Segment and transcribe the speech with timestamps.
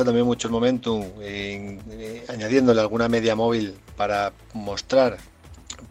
[0.00, 5.18] aprovechado también mucho el momentum eh, añadiéndole alguna media móvil para mostrar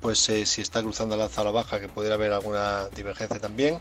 [0.01, 3.80] pues si está cruzando la alza o la baja que pudiera haber alguna divergencia también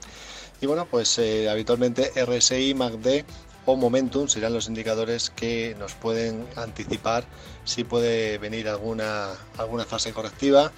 [0.61, 1.21] y bueno pues
[1.51, 3.25] habitualmente RSI MACD
[3.67, 7.25] o Momentum serán los indicadores que nos pueden anticipar
[7.65, 10.73] si puede venir alguna, alguna fase correctiva,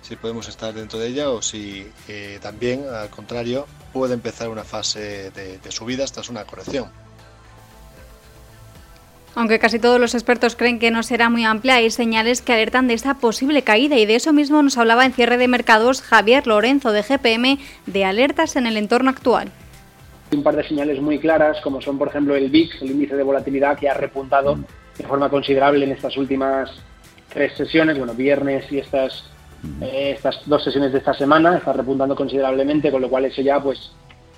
[0.00, 4.62] si podemos estar dentro de ella o si eh, también, al contrario, puede empezar una
[4.62, 7.05] fase de, de subidas tras una corrección.
[9.36, 12.88] Aunque casi todos los expertos creen que no será muy amplia, hay señales que alertan
[12.88, 16.46] de esta posible caída y de eso mismo nos hablaba en cierre de mercados Javier
[16.46, 19.52] Lorenzo de GPM de alertas en el entorno actual
[20.32, 23.22] un par de señales muy claras, como son, por ejemplo, el VIX, el índice de
[23.22, 24.58] volatilidad, que ha repuntado
[24.98, 26.70] de forma considerable en estas últimas
[27.28, 29.30] tres sesiones, bueno, viernes y estas,
[29.80, 33.62] eh, estas dos sesiones de esta semana, está repuntando considerablemente, con lo cual eso ya
[33.62, 33.92] pues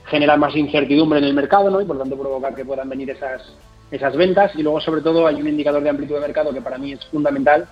[0.07, 1.81] genera más incertidumbre en el mercado, ¿no?
[1.81, 3.43] Y por tanto provocar que puedan venir esas,
[3.91, 4.53] esas ventas.
[4.55, 7.05] Y luego, sobre todo, hay un indicador de amplitud de mercado que para mí es
[7.07, 7.67] fundamental,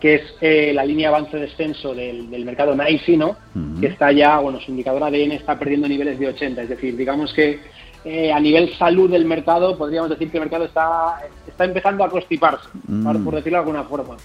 [0.00, 3.36] que es eh, la línea avance-descenso del, mercado NICE, ¿no?
[3.80, 7.32] que está ya, bueno, su indicador ADN está perdiendo niveles de 80, es decir, digamos
[7.32, 7.60] que
[8.04, 12.10] eh, a nivel salud del mercado, podríamos decir que el mercado está, está empezando a
[12.10, 12.68] constiparse,
[13.02, 14.16] por, por decirlo de alguna forma.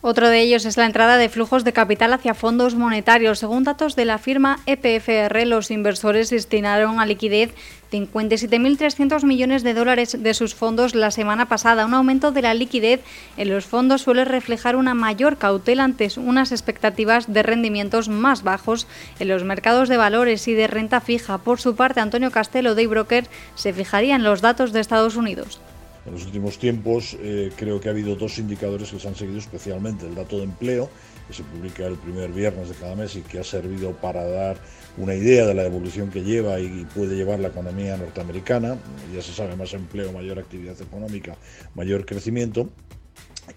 [0.00, 3.40] Otro de ellos es la entrada de flujos de capital hacia fondos monetarios.
[3.40, 7.52] Según datos de la firma EPFR, los inversores destinaron a liquidez
[7.90, 11.84] 57.300 millones de dólares de sus fondos la semana pasada.
[11.84, 13.00] Un aumento de la liquidez
[13.36, 18.86] en los fondos suele reflejar una mayor cautela ante unas expectativas de rendimientos más bajos
[19.18, 21.38] en los mercados de valores y de renta fija.
[21.38, 23.26] Por su parte, Antonio Castelo de Broker
[23.56, 25.60] se fijaría en los datos de Estados Unidos.
[26.06, 29.38] En los últimos tiempos eh, creo que ha habido dos indicadores que se han seguido
[29.38, 30.06] especialmente.
[30.06, 30.88] El dato de empleo,
[31.26, 34.56] que se publica el primer viernes de cada mes y que ha servido para dar
[34.96, 38.76] una idea de la evolución que lleva y puede llevar la economía norteamericana.
[39.14, 41.36] Ya se sabe, más empleo, mayor actividad económica,
[41.74, 42.68] mayor crecimiento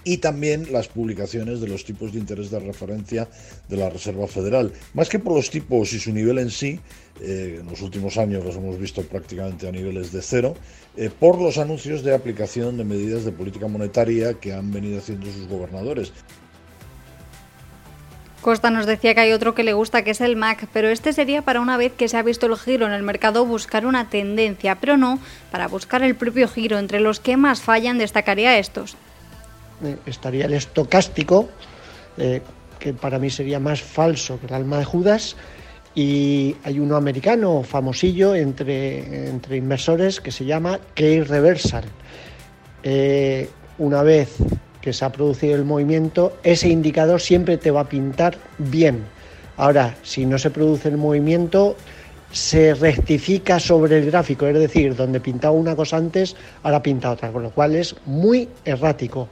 [0.03, 3.27] y también las publicaciones de los tipos de interés de referencia
[3.67, 4.71] de la Reserva Federal.
[4.93, 6.79] Más que por los tipos y su nivel en sí,
[7.21, 10.55] eh, en los últimos años los hemos visto prácticamente a niveles de cero,
[10.97, 15.27] eh, por los anuncios de aplicación de medidas de política monetaria que han venido haciendo
[15.31, 16.11] sus gobernadores.
[18.41, 21.13] Costa nos decía que hay otro que le gusta, que es el Mac, pero este
[21.13, 24.09] sería para una vez que se ha visto el giro en el mercado buscar una
[24.09, 25.19] tendencia, pero no
[25.51, 26.79] para buscar el propio giro.
[26.79, 28.97] Entre los que más fallan destacaría estos.
[29.83, 31.49] Eh, estaría el estocástico,
[32.17, 32.41] eh,
[32.79, 35.35] que para mí sería más falso que el alma de Judas,
[35.93, 41.85] y hay uno americano famosillo entre, entre inversores que se llama Key Reversal.
[42.83, 44.35] Eh, una vez
[44.81, 49.03] que se ha producido el movimiento, ese indicador siempre te va a pintar bien.
[49.57, 51.75] Ahora, si no se produce el movimiento,
[52.31, 57.31] se rectifica sobre el gráfico, es decir, donde pintaba una cosa antes, ahora pinta otra,
[57.31, 59.27] con lo cual es muy errático.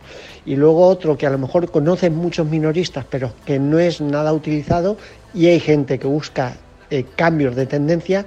[0.45, 4.33] Y luego otro que a lo mejor conocen muchos minoristas, pero que no es nada
[4.33, 4.97] utilizado,
[5.33, 6.55] y hay gente que busca
[6.89, 8.25] eh, cambios de tendencia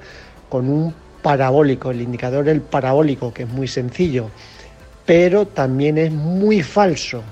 [0.49, 4.29] con un parabólico, el indicador el parabólico, que es muy sencillo,
[5.07, 7.23] pero también es muy falso.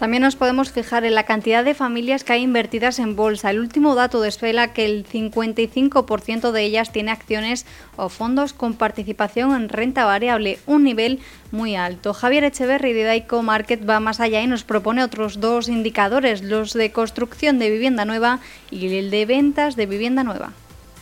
[0.00, 3.50] También nos podemos fijar en la cantidad de familias que hay invertidas en bolsa.
[3.50, 7.66] El último dato desvela que el 55% de ellas tiene acciones
[7.96, 11.18] o fondos con participación en renta variable, un nivel
[11.52, 12.14] muy alto.
[12.14, 16.72] Javier Echeverry de Daico Market va más allá y nos propone otros dos indicadores, los
[16.72, 18.40] de construcción de vivienda nueva
[18.70, 20.54] y el de ventas de vivienda nueva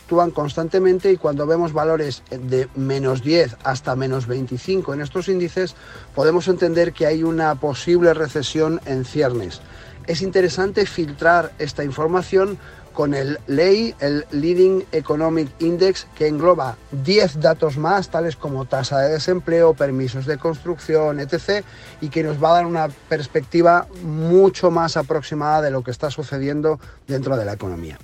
[0.09, 5.75] actúan constantemente y cuando vemos valores de menos 10 hasta menos 25 en estos índices,
[6.15, 9.61] podemos entender que hay una posible recesión en ciernes.
[10.07, 12.57] Es interesante filtrar esta información
[12.91, 18.97] con el LEI, el Leading Economic Index, que engloba 10 datos más, tales como tasa
[19.01, 21.63] de desempleo, permisos de construcción, etc.,
[22.01, 26.09] y que nos va a dar una perspectiva mucho más aproximada de lo que está
[26.09, 27.99] sucediendo dentro de la economía.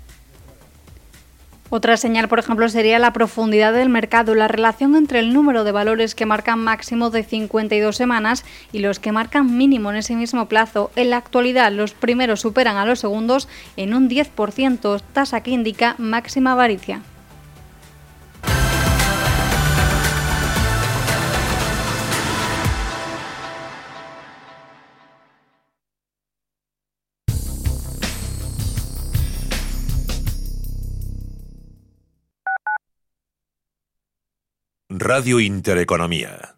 [1.72, 5.72] Otra señal, por ejemplo, sería la profundidad del mercado, la relación entre el número de
[5.72, 10.48] valores que marcan máximo de 52 semanas y los que marcan mínimo en ese mismo
[10.48, 10.92] plazo.
[10.96, 13.48] En la actualidad, los primeros superan a los segundos
[13.78, 17.02] en un 10%, tasa que indica máxima avaricia.
[35.08, 36.56] Radio Intereconomía.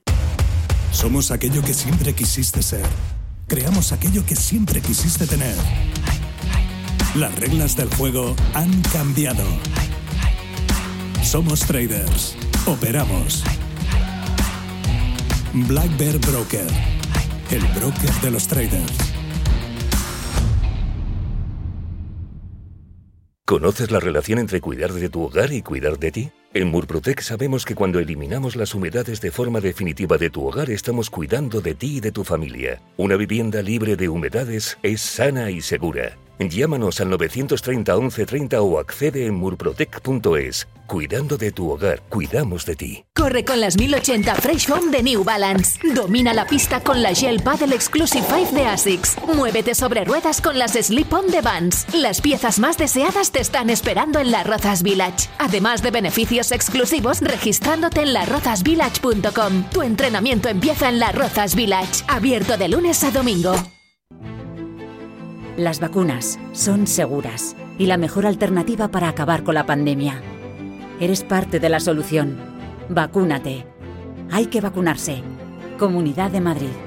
[0.94, 2.86] Somos aquello que siempre quisiste ser.
[3.46, 5.54] Creamos aquello que siempre quisiste tener.
[7.18, 9.44] Las reglas del juego han cambiado.
[11.24, 12.38] Somos traders.
[12.66, 13.44] Operamos.
[15.54, 16.68] Black Bear Broker,
[17.52, 18.98] el broker de los traders.
[23.44, 26.32] ¿Conoces la relación entre cuidar de tu hogar y cuidar de ti?
[26.54, 31.10] En Murprotec sabemos que cuando eliminamos las humedades de forma definitiva de tu hogar estamos
[31.10, 32.82] cuidando de ti y de tu familia.
[32.96, 36.18] Una vivienda libre de humedades es sana y segura.
[36.40, 40.68] Llámanos al 930 1130 o accede en murprotec.es.
[40.86, 43.06] Cuidando de tu hogar, cuidamos de ti.
[43.14, 45.80] Corre con las 1080 Fresh Home de New Balance.
[45.94, 49.18] Domina la pista con la Gel Paddle Exclusive 5 de ASICS.
[49.36, 51.86] Muévete sobre ruedas con las Slip On de Vans.
[51.94, 55.28] Las piezas más deseadas te están esperando en la Rozas Village.
[55.40, 59.70] Además de beneficios exclusivos registrándote en larrozasvillage.com.
[59.74, 62.06] Tu entrenamiento empieza en la Rozas Village.
[62.08, 63.56] Abierto de lunes a domingo.
[65.58, 70.22] Las vacunas son seguras y la mejor alternativa para acabar con la pandemia.
[71.00, 72.38] Eres parte de la solución.
[72.90, 73.66] Vacúnate.
[74.30, 75.24] Hay que vacunarse.
[75.80, 76.87] Comunidad de Madrid.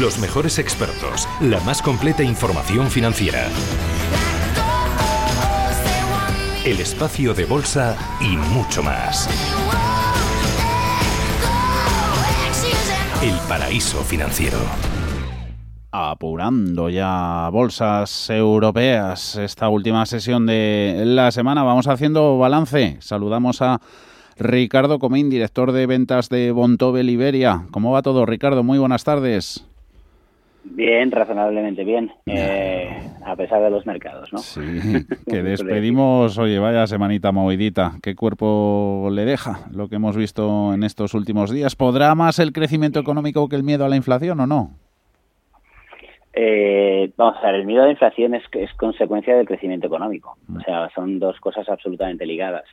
[0.00, 3.48] Los mejores expertos, la más completa información financiera.
[6.64, 9.28] El espacio de bolsa y mucho más.
[13.22, 14.58] El paraíso financiero.
[15.90, 19.34] Apurando ya bolsas europeas.
[19.34, 22.98] Esta última sesión de la semana vamos haciendo balance.
[23.00, 23.80] Saludamos a
[24.36, 27.66] Ricardo Comín, director de ventas de Bontobel Iberia.
[27.72, 28.62] ¿Cómo va todo, Ricardo?
[28.62, 29.67] Muy buenas tardes.
[30.70, 32.88] Bien, razonablemente bien, eh,
[33.24, 34.38] a pesar de los mercados, ¿no?
[34.38, 34.60] Sí,
[35.28, 40.84] que despedimos, oye, vaya semanita movidita, ¿qué cuerpo le deja lo que hemos visto en
[40.84, 41.76] estos últimos días?
[41.76, 44.70] ¿Podrá más el crecimiento económico que el miedo a la inflación o no?
[46.40, 50.36] Eh, vamos a ver, el miedo a la inflación es, es consecuencia del crecimiento económico.
[50.56, 52.64] O sea, son dos cosas absolutamente ligadas.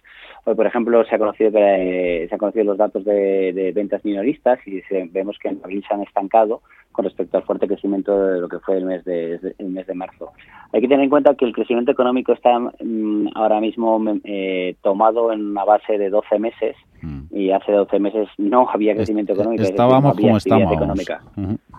[0.44, 4.06] Hoy, por ejemplo, se ha conocido que eh, se han conocido los datos de, ventas
[4.06, 6.62] minoristas y vemos que en abril se han estancado
[6.95, 9.94] con respecto al fuerte crecimiento de lo que fue el mes de, el mes de
[9.94, 10.31] marzo.
[10.71, 15.33] Hay que tener en cuenta que el crecimiento económico está mm, ahora mismo eh, tomado
[15.33, 17.24] en una base de 12 meses mm.
[17.31, 19.63] y hace 12 meses no había crecimiento económico.
[19.63, 20.74] Estábamos como estábamos.
[20.74, 21.21] Económica.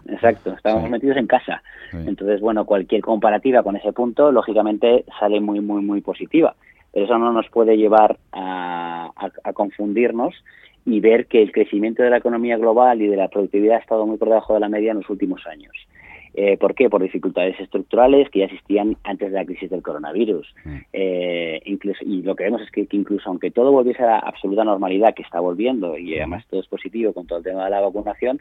[0.06, 1.62] Exacto, estábamos metidos en casa.
[1.92, 6.54] Entonces, bueno, cualquier comparativa con ese punto, lógicamente, sale muy, muy, muy positiva.
[6.92, 10.34] Pero eso no nos puede llevar a, a confundirnos
[10.86, 14.06] y ver que el crecimiento de la economía global y de la productividad ha estado
[14.06, 15.72] muy por debajo de la media en los últimos años.
[16.38, 16.88] Eh, ¿Por qué?
[16.88, 20.54] Por dificultades estructurales que ya existían antes de la crisis del coronavirus.
[20.64, 20.76] Mm.
[20.92, 24.62] Eh, incluso, y lo que vemos es que, incluso aunque todo volviese a la absoluta
[24.62, 27.80] normalidad, que está volviendo, y además todo es positivo con todo el tema de la
[27.80, 28.38] vacunación,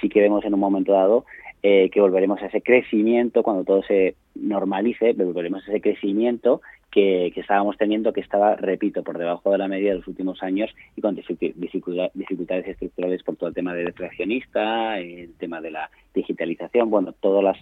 [0.00, 1.24] sí que vemos en un momento dado
[1.62, 7.32] eh, que volveremos a ese crecimiento cuando todo se normalice, volveremos a ese crecimiento que,
[7.36, 11.00] estábamos teniendo, que estaba, repito, por debajo de la media de los últimos años y
[11.00, 17.12] con dificultades estructurales por todo el tema de deflacionista, el tema de la digitalización, bueno,
[17.12, 17.58] todas las,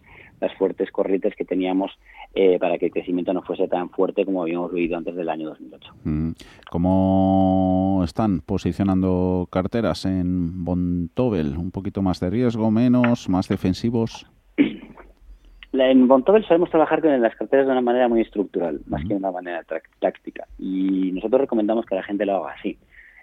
[0.58, 1.90] fuertes corrientes que teníamos
[2.34, 5.48] eh, para que el crecimiento no fuese tan fuerte como habíamos vivido antes del año
[5.48, 5.92] 2008.
[6.04, 6.30] Mm.
[6.70, 11.56] ¿Cómo están posicionando carteras en Bontobel?
[11.56, 14.26] ¿Un poquito más de riesgo, menos, más defensivos?
[15.72, 19.16] En Bontobel sabemos trabajar con las carteras de una manera muy estructural, más que de
[19.16, 19.64] una manera
[20.00, 20.46] táctica.
[20.58, 22.78] Y nosotros recomendamos que la gente lo haga así.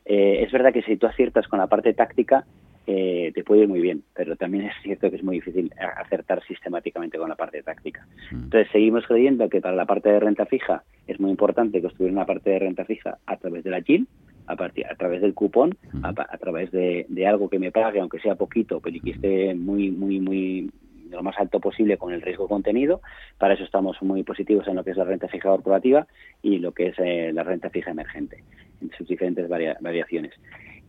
[0.06, 2.46] Eh, es verdad que si tú aciertas con la parte táctica,
[2.86, 6.44] eh, te puede ir muy bien, pero también es cierto que es muy difícil acertar
[6.46, 8.06] sistemáticamente con la parte táctica.
[8.30, 12.26] Entonces, seguimos creyendo que para la parte de renta fija es muy importante construir una
[12.26, 14.08] parte de renta fija a través de la GIL,
[14.48, 18.20] a, partir, a través del cupón, a, través de, de, algo que me pague, aunque
[18.20, 20.70] sea poquito, pero que esté muy, muy, muy
[21.16, 23.02] lo más alto posible con el riesgo contenido.
[23.38, 26.08] Para eso estamos muy positivos en lo que es la renta fija corporativa
[26.42, 28.44] y lo que es eh, la renta fija emergente,
[28.82, 30.34] en sus diferentes variaciones.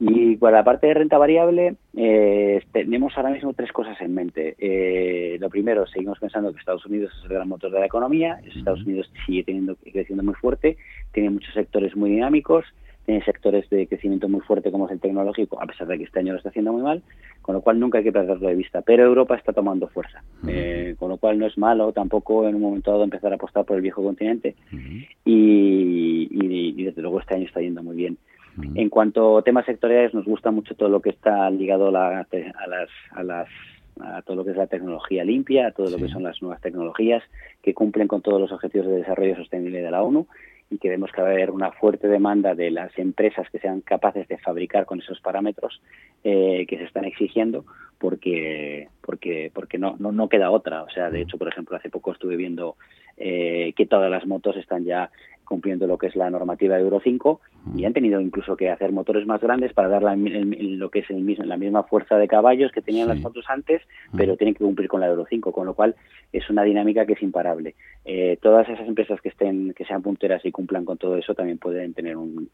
[0.01, 4.57] Y para la parte de renta variable, eh, tenemos ahora mismo tres cosas en mente.
[4.59, 8.41] Eh, lo primero, seguimos pensando que Estados Unidos es el gran motor de la economía.
[8.45, 10.77] Estados Unidos sigue teniendo, creciendo muy fuerte,
[11.13, 12.65] tiene muchos sectores muy dinámicos,
[13.07, 16.19] tiene sectores de crecimiento muy fuerte como es el tecnológico, a pesar de que este
[16.19, 17.03] año lo está haciendo muy mal,
[17.45, 18.81] con lo cual nunca hay que perderlo de vista.
[18.81, 22.63] Pero Europa está tomando fuerza, eh, con lo cual no es malo tampoco en un
[22.63, 24.55] momento dado empezar a apostar por el viejo continente.
[25.27, 28.17] Y, y desde luego este año está yendo muy bien.
[28.75, 32.89] En cuanto a temas sectoriales, nos gusta mucho todo lo que está ligado a, las,
[33.11, 33.49] a las
[34.01, 36.63] a todo lo que es la tecnología limpia, a todo lo que son las nuevas
[36.63, 37.23] tecnologías
[37.63, 40.27] que cumplen con todos los objetivos de desarrollo sostenible de la ONU
[40.75, 43.81] y que vemos que va a haber una fuerte demanda de las empresas que sean
[43.81, 45.81] capaces de fabricar con esos parámetros
[46.25, 47.65] eh, que se están exigiendo
[47.99, 50.83] porque porque porque no, no, no queda otra.
[50.83, 52.77] O sea de hecho por ejemplo hace poco estuve viendo
[53.17, 55.11] eh, que todas las motos están ya
[55.45, 57.41] cumpliendo lo que es la normativa de Euro 5
[57.77, 61.11] y han tenido incluso que hacer motores más grandes para dar la, lo que es
[61.11, 63.83] el mismo, la misma fuerza de caballos que tenían las motos antes,
[64.15, 65.95] pero tienen que cumplir con la Euro 5, con lo cual
[66.33, 67.75] es una dinámica que es imparable.
[68.05, 71.59] Eh, todas esas empresas que estén que sean punteras y cumplan con todo eso también
[71.59, 72.51] pueden tener un,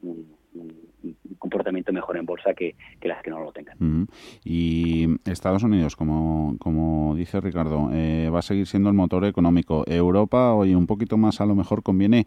[1.39, 4.07] comportamiento mejor en bolsa que, las que no lo tengan.
[4.45, 9.85] Y Estados Unidos, como, como dice Ricardo, eh, va a seguir siendo el motor económico.
[9.87, 12.27] Europa, hoy un poquito más a lo mejor conviene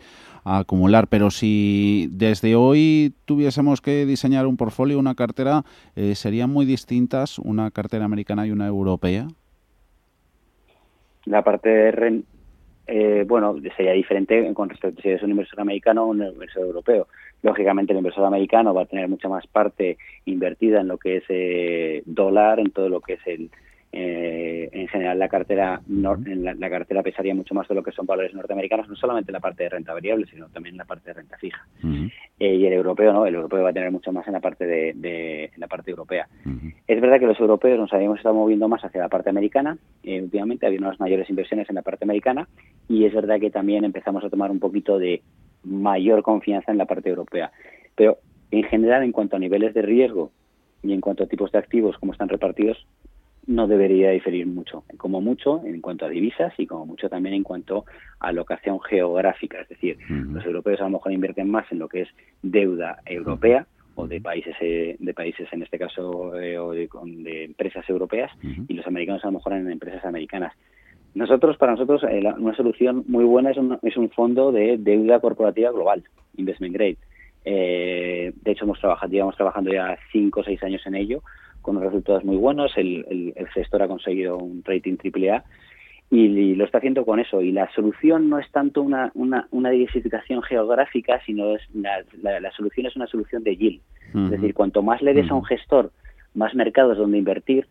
[0.60, 5.64] acumular, pero si desde hoy tuviésemos que diseñar un portfolio, una cartera,
[5.96, 9.28] eh, ¿serían muy distintas una cartera americana y una europea?
[11.26, 12.24] La parte de
[12.86, 16.64] eh, bueno, sería diferente con respecto a si es un inversor americano o un inversor
[16.64, 17.08] europeo.
[17.42, 21.24] Lógicamente, el inversor americano va a tener mucha más parte invertida en lo que es
[21.30, 23.50] eh, dólar, en todo lo que es el,
[23.96, 28.08] eh, en general la cartera en la, cartera pesaría mucho más de lo que son
[28.08, 31.38] valores norteamericanos, no solamente la parte de renta variable, sino también la parte de renta
[31.38, 31.68] fija.
[32.40, 33.28] Eh, y el europeo, ¿no?
[33.28, 36.28] El europeo va a tener mucho más en la parte de, la parte europea.
[36.88, 39.78] Es verdad que los europeos nos habíamos estado moviendo más hacia la parte americana.
[40.02, 42.48] Eh, últimamente había unas mayores inversiones en la parte americana
[42.90, 45.22] y es verdad que también empezamos a tomar un poquito de
[45.64, 47.52] mayor confianza en la parte europea.
[47.96, 48.18] Pero
[48.50, 50.32] en general, en cuanto a niveles de riesgo
[50.82, 52.88] y en cuanto a tipos de activos, como están repartidos,
[53.46, 57.44] no debería diferir mucho, como mucho en cuanto a divisas y como mucho también en
[57.44, 57.86] cuanto
[58.20, 59.62] a locación geográfica.
[59.62, 62.10] Es decir, los europeos a lo mejor invierten más en lo que es
[62.42, 66.90] deuda europea o de países, eh, de países en este caso, eh, o de,
[67.44, 70.54] empresas europeas y los americanos a lo mejor en empresas americanas.
[71.14, 75.20] Nosotros, para nosotros, eh, una solución muy buena es un, es un fondo de deuda
[75.20, 76.04] corporativa global,
[76.38, 76.98] Investment Grade.
[77.46, 81.22] de hecho, hemos trabajado, llevamos trabajando ya cinco o seis años en ello
[81.64, 82.72] con resultados muy buenos.
[82.78, 85.44] El, el, gestor ha conseguido un rating AAA
[86.12, 87.42] y, lo está haciendo con eso.
[87.42, 92.04] Y la solución no es tanto una, una, una diversificación geográfica, sino es la,
[92.40, 93.82] la, solución es una solución de yield.
[94.14, 95.92] Es decir, cuanto más le des a un gestor
[96.36, 97.66] más mercados donde invertir,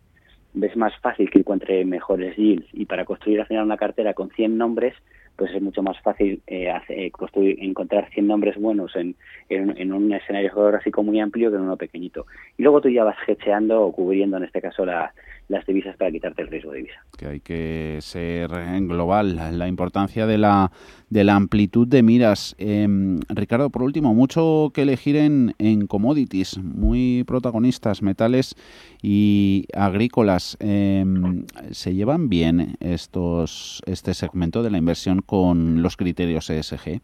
[0.54, 2.66] ves más fácil que encuentre mejores yields.
[2.72, 4.94] Y para construir al final una cartera con 100 nombres,
[5.36, 9.16] pues es mucho más fácil eh, eh, construir, encontrar 100 nombres buenos en,
[9.48, 12.26] en, un escenario geográfico muy amplio que en uno pequeñito.
[12.56, 15.12] Y luego tú ya vas hecheando o cubriendo, en este caso, la,
[15.52, 17.04] las divisas para quitarte el riesgo de divisa.
[17.16, 20.72] Que hay que ser en global, la importancia de la,
[21.10, 22.56] de la amplitud de miras.
[22.58, 28.56] Em, Ricardo, por último, mucho que elegir en, en commodities, muy protagonistas, metales
[29.02, 30.56] y agrícolas.
[30.58, 37.02] Em, ¿Se llevan bien estos este segmento de la inversión con los criterios ESG?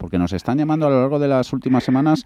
[0.00, 2.24] Porque nos están llamando a lo largo de las últimas semanas.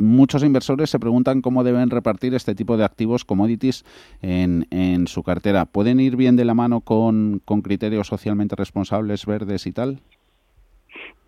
[0.00, 3.84] Muchos inversores se preguntan cómo deben repartir este tipo de activos, commodities,
[4.20, 5.64] en, en su cartera.
[5.64, 10.00] ¿Pueden ir bien de la mano con, con criterios socialmente responsables, verdes y tal?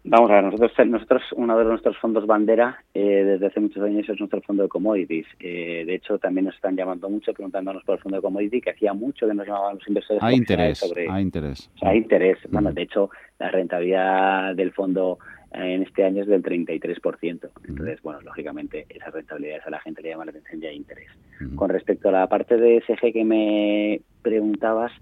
[0.07, 4.07] Vamos a ver, nosotros, nosotros uno de nuestros fondos bandera eh, desde hace muchos años
[4.07, 5.27] es nuestro fondo de commodities.
[5.41, 8.71] Eh, de hecho, también nos están llamando mucho preguntándonos por el fondo de commodities, que
[8.71, 10.23] hacía mucho que nos llamaban los inversores.
[10.23, 11.71] Hay interés, hay interés.
[11.81, 12.39] hay interés.
[12.51, 13.09] Bueno, de hecho,
[13.39, 15.19] la rentabilidad del fondo
[15.55, 17.49] en este año es del 33%.
[17.69, 21.09] Entonces, bueno, lógicamente esas rentabilidades a la gente le llama la atención y hay interés.
[21.57, 24.93] Con respecto a la parte de SG que me preguntabas,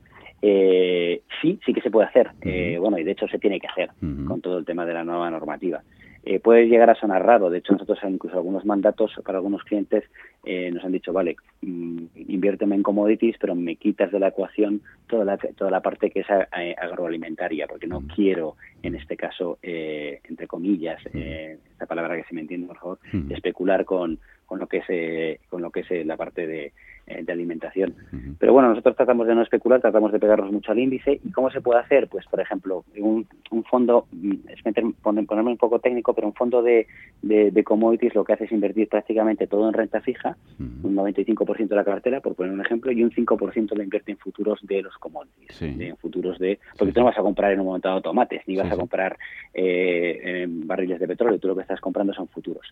[0.42, 2.30] eh, sí, sí que se puede hacer.
[2.42, 3.90] Eh, bueno, y de hecho se tiene que hacer
[4.26, 5.82] con todo el tema de la nueva normativa.
[6.24, 7.50] Eh, puede llegar a sonar raro.
[7.50, 10.04] De hecho, nosotros incluso algunos mandatos para algunos clientes
[10.44, 14.82] eh, nos han dicho, vale, mm, inviérteme en commodities, pero me quitas de la ecuación
[15.06, 20.20] toda la, toda la parte que es agroalimentaria, porque no quiero, en este caso, eh,
[20.28, 22.98] entre comillas, esta palabra que se me entiende, por favor,
[23.30, 26.72] especular con, con lo que es, con lo que es la parte de
[27.04, 27.96] eh, de alimentación.
[28.38, 31.20] Pero bueno, nosotros tratamos de no especular, tratamos de pegarnos mucho al índice.
[31.24, 32.06] ¿Y cómo se puede hacer?
[32.06, 36.34] Pues, por ejemplo, un, un fondo, mm, es meter, ponerme un poco técnico, pero un
[36.34, 36.86] fondo de,
[37.22, 41.76] de, commodities lo que hace es invertir prácticamente todo en renta fija, un 95% de
[41.76, 44.96] la cartera, por poner un ejemplo, y un 5% lo invierte en futuros de los
[44.98, 46.58] commodities, en futuros de...
[46.78, 49.18] Porque tú no vas a comprar en un momento dado tomates, ni vas a comprar
[49.54, 52.66] eh, barriles de petróleo, tú lo que estás comprando son futuros.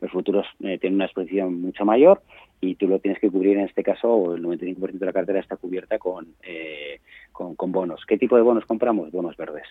[0.00, 2.22] Los futuros eh, tienen una exposición mucho mayor
[2.60, 5.56] y tú lo tienes que cubrir en este caso, el 95% de la cartera está
[5.56, 5.96] cubierta
[6.42, 7.00] eh,
[7.32, 8.04] con, con, bonos.
[8.06, 9.10] ¿Qué tipo de bonos compramos?
[9.12, 9.66] Bonos verdes.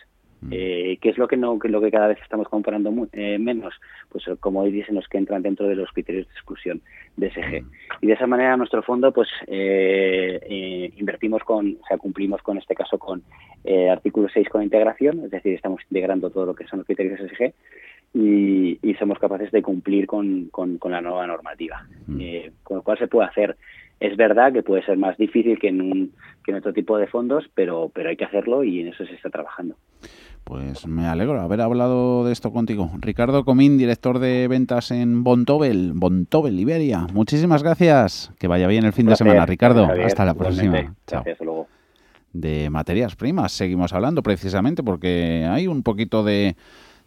[0.45, 0.49] Mm.
[0.51, 3.73] Eh, ¿Qué es lo que no lo que cada vez estamos comprando eh, menos?
[4.09, 6.81] Pues como dicen los que entran dentro de los criterios de exclusión
[7.17, 7.63] de SG.
[7.63, 7.71] Mm.
[8.01, 9.29] Y de esa manera nuestro fondo pues
[10.97, 13.23] invertimos con, o sea, cumplimos con este caso con
[13.91, 17.29] artículo 6 con integración, es decir, estamos integrando todo lo que son los criterios de
[17.29, 17.53] SG
[18.17, 21.85] y, somos capaces de cumplir con, con, la nueva normativa.
[22.07, 22.21] Mm.
[22.21, 23.57] Eh, con lo cual se puede hacer.
[23.99, 26.11] Es verdad que puede ser más difícil que en, un,
[26.43, 29.13] que en otro tipo de fondos, pero, pero hay que hacerlo y en eso se
[29.13, 29.75] está trabajando.
[30.45, 32.91] Pues me alegro haber hablado de esto contigo.
[32.99, 37.07] Ricardo Comín, director de ventas en Bontobel, Bontobel, Iberia.
[37.11, 38.31] Muchísimas gracias.
[38.37, 39.87] Que vaya bien el fin de semana, Ricardo.
[40.05, 40.93] Hasta la próxima.
[41.07, 41.23] Chao.
[41.41, 41.67] luego.
[42.31, 46.55] De materias primas seguimos hablando precisamente porque hay un poquito de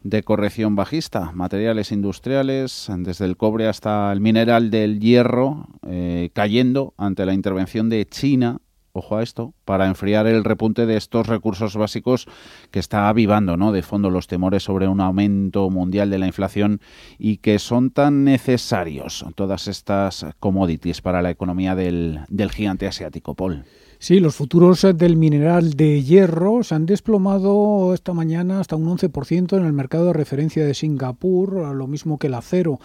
[0.09, 1.33] de corrección bajista.
[1.33, 7.88] Materiales industriales, desde el cobre hasta el mineral del hierro, eh, cayendo ante la intervención
[7.88, 8.61] de China
[8.93, 12.27] ojo a esto, para enfriar el repunte de estos recursos básicos
[12.73, 13.71] que está avivando ¿no?
[13.71, 16.81] de fondo los temores sobre un aumento mundial de la inflación
[17.17, 23.35] y que son tan necesarios todas estas commodities para la economía del, del gigante asiático,
[23.35, 23.65] Paul.
[24.00, 29.59] Sí, los futuros del mineral de hierro se han desplomado esta mañana hasta un 11%
[29.59, 32.78] en el mercado de referencia de Singapur, lo mismo que el acero.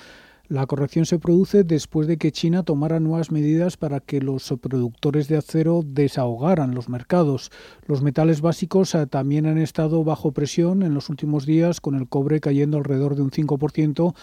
[0.48, 5.28] La corrección se produce después de que China tomara nuevas medidas para que los productores
[5.28, 7.52] de acero desahogaran los mercados.
[7.86, 12.10] Los metales básicos eh, también han estado bajo presión en los últimos días, con el
[12.10, 14.16] cobre cayendo alrededor de un 5%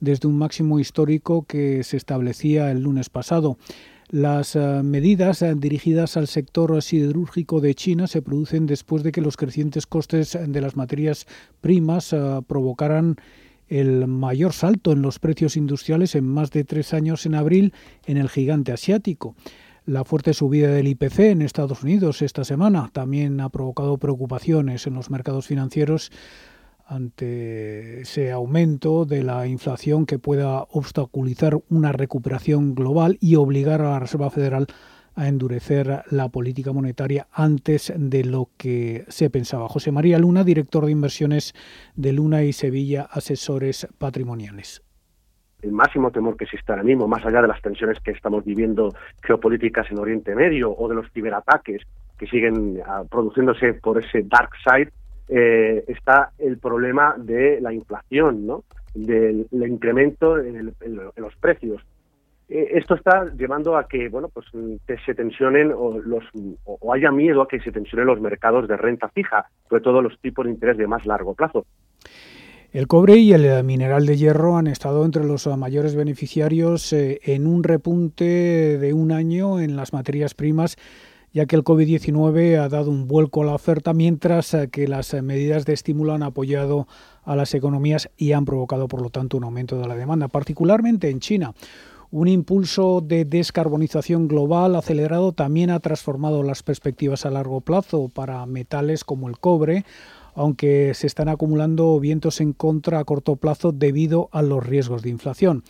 [0.00, 3.58] desde un máximo histórico que se establecía el lunes pasado.
[4.10, 9.20] Las eh, medidas eh, dirigidas al sector siderúrgico de China se producen después de que
[9.20, 11.26] los crecientes costes de las materias
[11.60, 13.16] primas eh, provocaran
[13.68, 17.74] el mayor salto en los precios industriales en más de tres años en abril
[18.06, 19.34] en el gigante asiático.
[19.84, 24.94] La fuerte subida del IPC en Estados Unidos esta semana también ha provocado preocupaciones en
[24.94, 26.10] los mercados financieros
[26.88, 33.90] ante ese aumento de la inflación que pueda obstaculizar una recuperación global y obligar a
[33.90, 34.66] la Reserva Federal
[35.14, 39.68] a endurecer la política monetaria antes de lo que se pensaba.
[39.68, 41.54] José María Luna, director de inversiones
[41.94, 44.82] de Luna y Sevilla Asesores Patrimoniales
[45.62, 48.94] el máximo temor que existe ahora mismo, más allá de las tensiones que estamos viviendo
[49.22, 51.82] geopolíticas en Oriente Medio o de los ciberataques
[52.16, 54.92] que siguen ah, produciéndose por ese dark side,
[55.28, 58.64] eh, está el problema de la inflación, ¿no?
[58.94, 60.74] del, incremento en,
[61.16, 61.82] los precios.
[62.48, 64.46] Eh, esto está llevando a que bueno pues
[65.04, 66.24] se tensionen o, los,
[66.64, 70.18] o haya miedo a que se tensionen los mercados de renta fija, sobre todo los
[70.20, 71.66] tipos de interés de más largo plazo.
[72.70, 77.46] El cobre y el mineral de hierro han estado entre los mayores beneficiarios eh, en
[77.46, 78.24] un repunte
[78.78, 80.76] de un año en las materias primas
[81.38, 85.14] ya que el COVID-19 ha dado un vuelco a la oferta, mientras eh, que las
[85.14, 86.88] eh, medidas de estímulo han apoyado
[87.22, 91.10] a las economías y han provocado, por lo tanto, un aumento de la demanda, particularmente
[91.10, 91.54] en China.
[92.10, 98.44] Un impulso de descarbonización global acelerado también ha transformado las perspectivas a largo plazo para
[98.44, 99.84] metales como el cobre,
[100.34, 105.10] aunque se están acumulando vientos en contra a corto plazo debido a los riesgos de
[105.10, 105.62] inflación.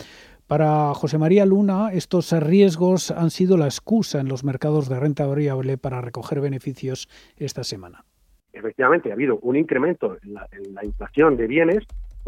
[0.49, 5.27] Para José María Luna, estos riesgos han sido la excusa en los mercados de renta
[5.27, 7.07] variable para recoger beneficios
[7.37, 8.07] esta semana.
[8.55, 11.85] Efectivamente, ha habido un incremento en la, inflación de bienes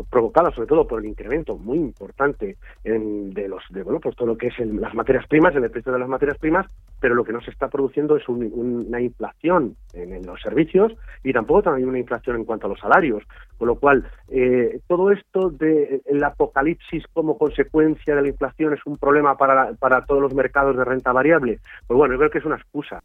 [0.08, 4.28] provocada sobre todo por el incremento muy importante en, de los de bueno pues todo
[4.28, 6.66] lo que es las materias primas en el precio de las materias primas
[7.00, 10.92] pero lo que no se está produciendo es una inflación en, los servicios
[11.24, 13.22] y tampoco también una inflación en cuanto a los salarios.
[13.56, 18.80] Con lo cual eh, todo esto de el apocalipsis como consecuencia de la inflación es
[18.84, 21.58] un problema para, para todos los mercados de renta variable.
[21.86, 23.02] Pues bueno yo creo que es una excusa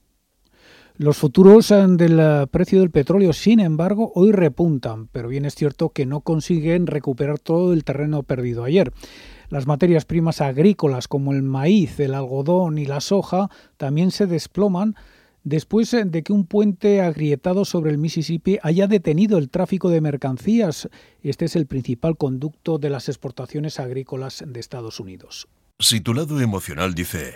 [0.97, 5.89] los futuros del eh, precio del petróleo, sin embargo, hoy repuntan, pero bien es cierto
[5.89, 8.93] que no consiguen recuperar todo el terreno perdido ayer.
[9.49, 14.95] Las materias primas agrícolas como el maíz, el algodón y la soja también se desploman
[15.43, 20.01] después eh, de que un puente agrietado sobre el Mississippi haya detenido el tráfico de
[20.01, 20.89] mercancías.
[21.21, 25.47] Este es el principal conducto de las exportaciones agrícolas de Estados Unidos.
[25.77, 26.01] Si
[26.41, 27.35] emocional dice...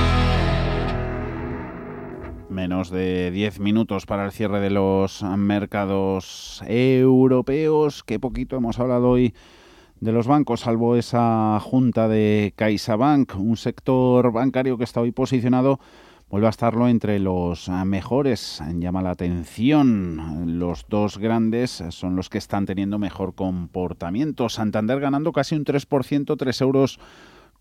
[2.61, 8.03] Menos de 10 minutos para el cierre de los mercados europeos.
[8.03, 9.33] Qué poquito hemos hablado hoy
[9.99, 15.79] de los bancos, salvo esa junta de CaixaBank, un sector bancario que está hoy posicionado
[16.29, 18.61] vuelve a estarlo entre los mejores.
[18.75, 20.59] Llama la atención.
[20.59, 24.49] Los dos grandes son los que están teniendo mejor comportamiento.
[24.49, 26.99] Santander ganando casi un 3%, 3 euros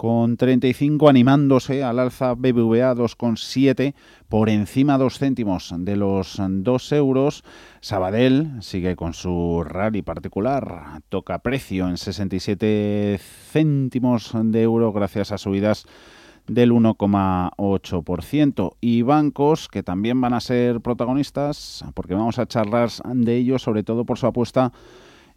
[0.01, 3.93] con 35 animándose al alza BBVA 2,7
[4.31, 7.45] por encima dos céntimos de los 2 euros.
[7.83, 13.21] Sabadell sigue con su rally particular, toca precio en 67
[13.53, 15.85] céntimos de euro gracias a subidas
[16.47, 18.77] del 1,8%.
[18.81, 23.83] Y bancos que también van a ser protagonistas, porque vamos a charlar de ellos, sobre
[23.83, 24.73] todo por su apuesta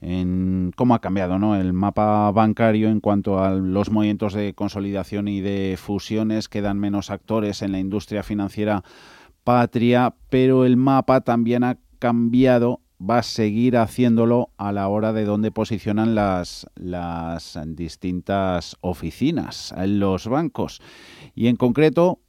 [0.04, 1.56] en cómo ha cambiado ¿no?
[1.56, 6.50] el mapa bancario en cuanto a los movimientos de consolidación y de fusiones.
[6.50, 8.84] Quedan menos actores en la industria financiera
[9.44, 15.26] patria, pero el mapa también ha cambiado va a seguir haciéndolo a la hora de
[15.26, 20.82] dónde posicionan las, las distintas oficinas, los bancos.
[21.36, 22.20] Y en concreto,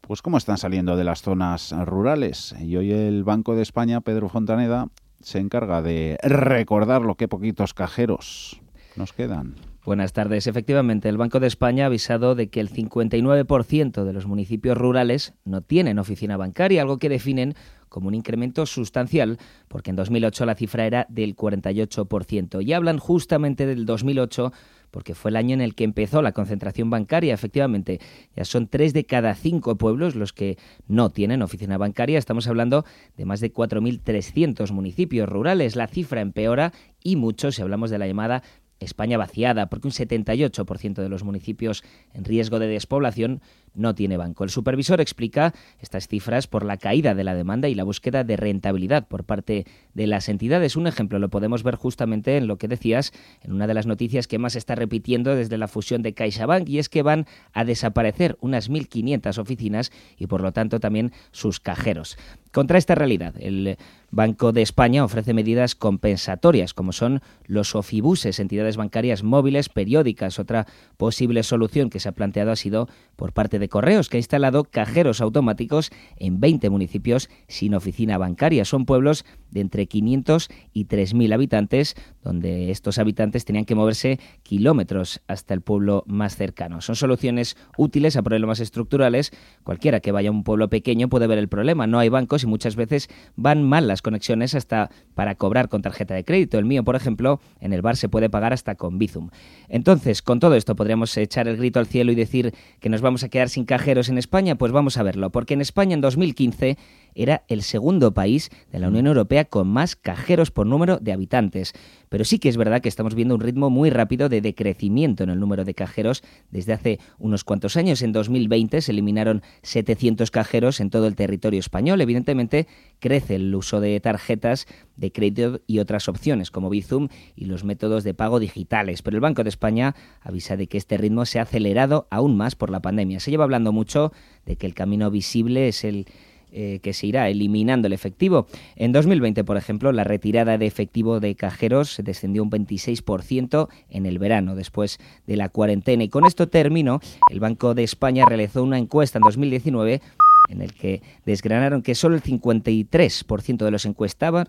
[0.00, 2.54] pues cómo están saliendo de las zonas rurales.
[2.60, 4.88] Y hoy el Banco de España, Pedro Fontaneda,
[5.24, 8.60] se encarga de recordar lo que poquitos cajeros
[8.94, 9.54] nos quedan.
[9.84, 10.46] Buenas tardes.
[10.46, 15.34] Efectivamente, el Banco de España ha avisado de que el 59% de los municipios rurales
[15.44, 17.54] no tienen oficina bancaria, algo que definen
[17.94, 22.60] como un incremento sustancial, porque en 2008 la cifra era del 48%.
[22.66, 24.52] Y hablan justamente del 2008
[24.90, 27.32] porque fue el año en el que empezó la concentración bancaria.
[27.32, 28.00] Efectivamente,
[28.34, 32.18] ya son tres de cada cinco pueblos los que no tienen oficina bancaria.
[32.18, 32.84] Estamos hablando
[33.16, 35.76] de más de 4.300 municipios rurales.
[35.76, 38.42] La cifra empeora y mucho si hablamos de la llamada
[38.80, 43.40] España vaciada, porque un 78% de los municipios en riesgo de despoblación
[43.74, 44.44] no tiene banco.
[44.44, 48.36] El supervisor explica estas cifras por la caída de la demanda y la búsqueda de
[48.36, 50.76] rentabilidad por parte de las entidades.
[50.76, 54.26] Un ejemplo lo podemos ver justamente en lo que decías, en una de las noticias
[54.26, 58.36] que más está repitiendo desde la fusión de CaixaBank, y es que van a desaparecer
[58.40, 62.16] unas 1.500 oficinas y por lo tanto también sus cajeros.
[62.52, 63.76] Contra esta realidad, el
[64.14, 70.38] Banco de España ofrece medidas compensatorias, como son los ofibuses, entidades bancarias móviles periódicas.
[70.38, 74.20] Otra posible solución que se ha planteado ha sido por parte de Correos, que ha
[74.20, 78.64] instalado cajeros automáticos en 20 municipios sin oficina bancaria.
[78.64, 85.22] Son pueblos de entre 500 y 3.000 habitantes, donde estos habitantes tenían que moverse kilómetros
[85.28, 86.80] hasta el pueblo más cercano.
[86.80, 89.30] Son soluciones útiles a problemas estructurales.
[89.62, 91.86] Cualquiera que vaya a un pueblo pequeño puede ver el problema.
[91.86, 96.14] No hay bancos y muchas veces van mal las conexiones hasta para cobrar con tarjeta
[96.14, 96.58] de crédito.
[96.58, 99.30] El mío, por ejemplo, en el bar se puede pagar hasta con Bizum.
[99.68, 103.22] Entonces, con todo esto podríamos echar el grito al cielo y decir que nos vamos
[103.22, 104.56] a quedar sin cajeros en España.
[104.56, 106.76] Pues vamos a verlo, porque en España en 2015
[107.14, 111.72] era el segundo país de la Unión Europea con más cajeros por número de habitantes.
[112.08, 115.30] Pero sí que es verdad que estamos viendo un ritmo muy rápido de decrecimiento en
[115.30, 118.02] el número de cajeros desde hace unos cuantos años.
[118.02, 122.00] En 2020 se eliminaron 700 cajeros en todo el territorio español.
[122.00, 122.68] Evidentemente
[123.00, 128.04] crece el uso de tarjetas de crédito y otras opciones como Bizum y los métodos
[128.04, 129.02] de pago digitales.
[129.02, 132.54] Pero el Banco de España avisa de que este ritmo se ha acelerado aún más
[132.54, 133.20] por la pandemia.
[133.20, 134.12] Se lleva hablando mucho
[134.46, 136.06] de que el camino visible es el
[136.56, 138.46] eh, que se irá eliminando el efectivo.
[138.76, 144.20] En 2020, por ejemplo, la retirada de efectivo de cajeros descendió un 26% en el
[144.20, 146.04] verano, después de la cuarentena.
[146.04, 147.00] Y con esto termino.
[147.28, 150.00] El Banco de España realizó una encuesta en 2019
[150.48, 153.88] en el que desgranaron que solo el 53% de los,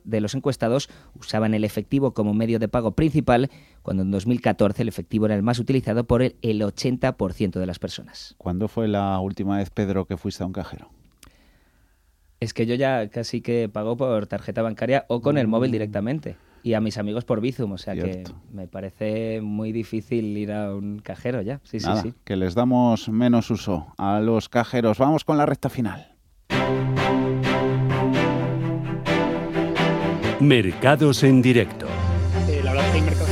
[0.04, 3.50] de los encuestados usaban el efectivo como medio de pago principal,
[3.82, 7.80] cuando en 2014 el efectivo era el más utilizado por el, el 80% de las
[7.80, 8.36] personas.
[8.38, 10.92] ¿Cuándo fue la última vez, Pedro, que fuiste a un cajero?
[12.46, 15.72] Es que yo ya casi que pago por tarjeta bancaria o con el móvil mm.
[15.72, 16.36] directamente.
[16.62, 20.76] Y a mis amigos por Bizum, o sea que me parece muy difícil ir a
[20.76, 21.60] un cajero ya.
[21.64, 22.14] Sí, sí, sí.
[22.24, 25.00] Que les damos menos uso a los cajeros.
[25.00, 26.14] Vamos con la recta final.
[30.40, 31.88] Mercados en directo.
[32.48, 33.25] Eh, la verdad es que hay mercados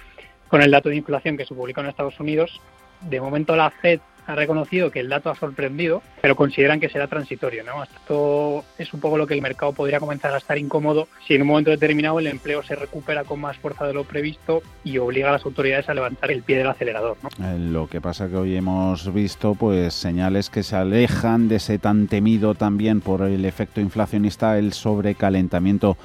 [0.47, 2.61] con el dato de inflación que se publicó en Estados Unidos,
[3.01, 7.07] de momento la Fed ha reconocido que el dato ha sorprendido, pero consideran que será
[7.07, 7.63] transitorio.
[7.63, 7.83] ¿no?
[7.83, 11.41] Esto es un poco lo que el mercado podría comenzar a estar incómodo si en
[11.41, 15.29] un momento determinado el empleo se recupera con más fuerza de lo previsto y obliga
[15.29, 17.17] a las autoridades a levantar el pie del acelerador.
[17.41, 21.79] Eh, lo que pasa que hoy hemos visto pues señales que se alejan de ese
[21.79, 25.97] tan temido también por el efecto inflacionista, el sobrecalentamiento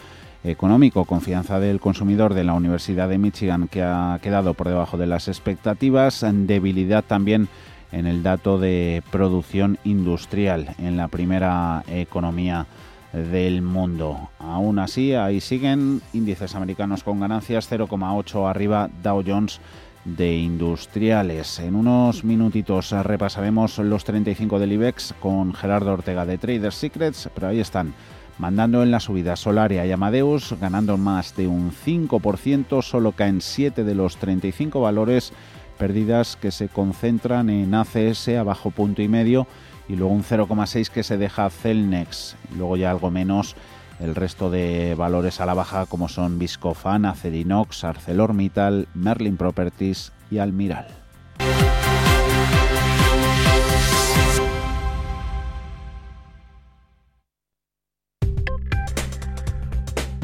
[0.44, 5.06] económico, confianza del consumidor de la Universidad de Michigan que ha quedado por debajo de
[5.06, 7.48] las expectativas, debilidad también
[7.96, 12.66] en el dato de producción industrial en la primera economía
[13.12, 14.28] del mundo.
[14.38, 19.60] Aún así, ahí siguen índices americanos con ganancias 0,8 arriba Dow Jones
[20.04, 21.58] de industriales.
[21.58, 27.48] En unos minutitos repasaremos los 35 del IBEX con Gerardo Ortega de Trader Secrets, pero
[27.48, 27.94] ahí están,
[28.38, 33.84] mandando en la subida Solaria y Amadeus, ganando más de un 5%, solo caen 7
[33.84, 35.32] de los 35 valores
[35.76, 39.46] pérdidas que se concentran en ACS a bajo punto y medio
[39.88, 43.54] y luego un 0,6 que se deja Celnex, luego ya algo menos
[44.00, 50.38] el resto de valores a la baja como son Viscofan, Acerinox, ArcelorMittal, Merlin Properties y
[50.38, 50.86] Almiral.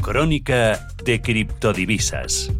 [0.01, 2.51] Crónica de criptodivisas.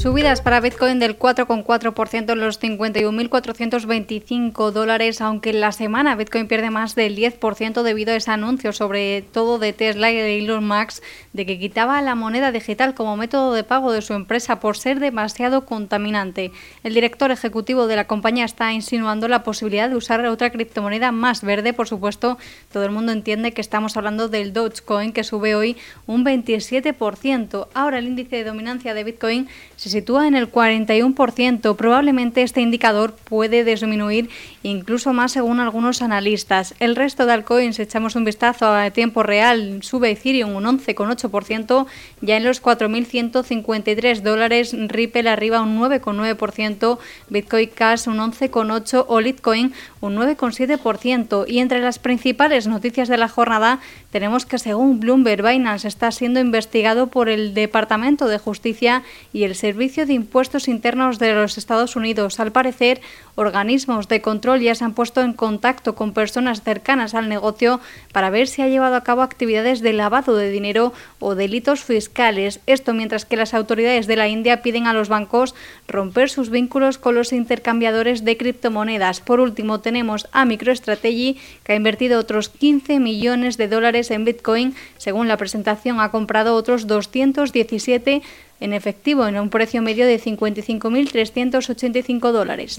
[0.00, 6.70] Subidas para Bitcoin del 4,4% en los 51.425 dólares, aunque en la semana Bitcoin pierde
[6.70, 11.02] más del 10% debido a ese anuncio, sobre todo de Tesla y de Elon Musk,
[11.34, 15.00] de que quitaba la moneda digital como método de pago de su empresa por ser
[15.00, 16.50] demasiado contaminante.
[16.82, 21.42] El director ejecutivo de la compañía está insinuando la posibilidad de usar otra criptomoneda más
[21.42, 22.38] verde, por supuesto.
[22.72, 27.68] Todo el mundo entiende que estamos hablando del Dogecoin, que sube hoy un 27%.
[27.74, 31.76] Ahora el índice de dominancia de Bitcoin se sitúa en el 41%.
[31.76, 34.30] Probablemente este indicador puede disminuir
[34.62, 36.74] incluso más según algunos analistas.
[36.80, 41.86] El resto de altcoins, echamos un vistazo a tiempo real, sube Ethereum un 11,8%,
[42.20, 46.98] ya en los 4.153 dólares, Ripple arriba un 9,9%,
[47.28, 51.44] Bitcoin Cash un 11,8% o Litecoin un 9,7%.
[51.48, 56.40] Y entre las principales noticias de la jornada tenemos que según Bloomberg, Binance está siendo
[56.40, 61.56] investigado por el Departamento de Justicia y el Servicio Servicio de Impuestos Internos de los
[61.56, 62.38] Estados Unidos.
[62.38, 63.00] Al parecer,
[63.34, 67.80] organismos de control ya se han puesto en contacto con personas cercanas al negocio
[68.12, 72.60] para ver si ha llevado a cabo actividades de lavado de dinero o delitos fiscales.
[72.66, 75.54] Esto mientras que las autoridades de la India piden a los bancos
[75.88, 79.22] romper sus vínculos con los intercambiadores de criptomonedas.
[79.22, 84.74] Por último, tenemos a MicroStrategy, que ha invertido otros 15 millones de dólares en Bitcoin.
[84.98, 88.20] Según la presentación, ha comprado otros 217
[88.60, 92.78] en efectivo en un precio medio de 55.385 dólares.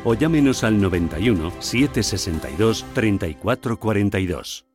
[0.03, 4.65] o llámenos al 91 762 3442.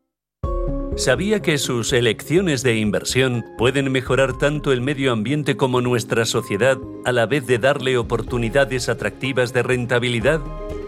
[0.96, 6.78] ¿Sabía que sus elecciones de inversión pueden mejorar tanto el medio ambiente como nuestra sociedad
[7.04, 10.40] a la vez de darle oportunidades atractivas de rentabilidad?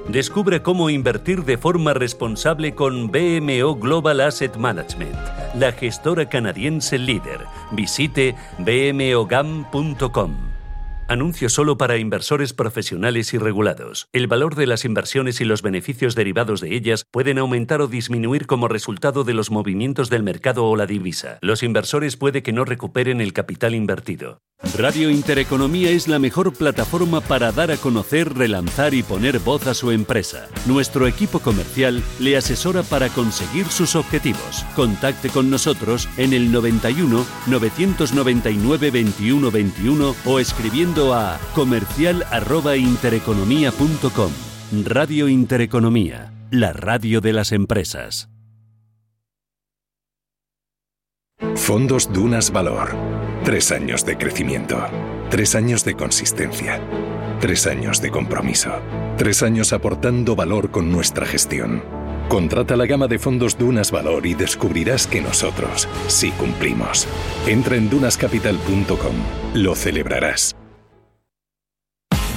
[0.09, 5.15] Descubre cómo invertir de forma responsable con BMO Global Asset Management,
[5.55, 7.41] la gestora canadiense líder.
[7.73, 10.48] Visite bmogam.com.
[11.11, 14.11] Anuncio solo para inversores profesionales y regulados.
[14.13, 18.47] El valor de las inversiones y los beneficios derivados de ellas pueden aumentar o disminuir
[18.47, 21.39] como resultado de los movimientos del mercado o la divisa.
[21.41, 24.43] Los inversores puede que no recuperen el capital invertido.
[24.77, 29.73] Radio Intereconomía es la mejor plataforma para dar a conocer, relanzar y poner voz a
[29.73, 30.49] su empresa.
[30.67, 34.67] Nuestro equipo comercial le asesora para conseguir sus objetivos.
[34.75, 44.33] Contacte con nosotros en el 91 999 21 21 o escribiendo a comercial@intereconomía.com.
[44.85, 48.29] Radio Intereconomía, la radio de las empresas.
[51.55, 52.97] Fondos Dunas Valor.
[53.45, 54.79] Tres años de crecimiento.
[55.31, 56.81] Tres años de consistencia.
[57.41, 58.73] Tres años de compromiso.
[59.17, 61.83] Tres años aportando valor con nuestra gestión.
[62.29, 67.07] Contrata la gama de fondos Dunas Valor y descubrirás que nosotros sí cumplimos.
[67.47, 69.15] Entra en dunascapital.com.
[69.55, 70.58] Lo celebrarás.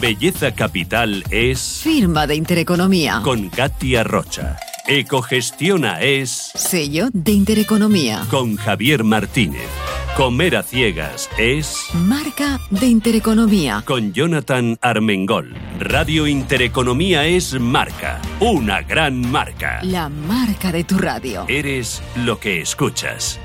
[0.02, 1.82] Belleza Capital es...
[1.84, 3.22] Firma de Intereconomía.
[3.24, 4.58] Con Katia Rocha.
[4.88, 6.52] Ecogestiona es...
[6.56, 8.26] Sello de Intereconomía.
[8.32, 9.70] Con Javier Martínez.
[10.18, 11.76] Comer a ciegas es...
[11.94, 13.84] Marca de Intereconomía.
[13.86, 15.54] Con Jonathan Armengol.
[15.80, 18.20] Radio Intereconomía es marca.
[18.40, 19.82] Una gran marca.
[19.84, 21.46] La marca de tu radio.
[21.48, 23.40] Eres lo que escuchas.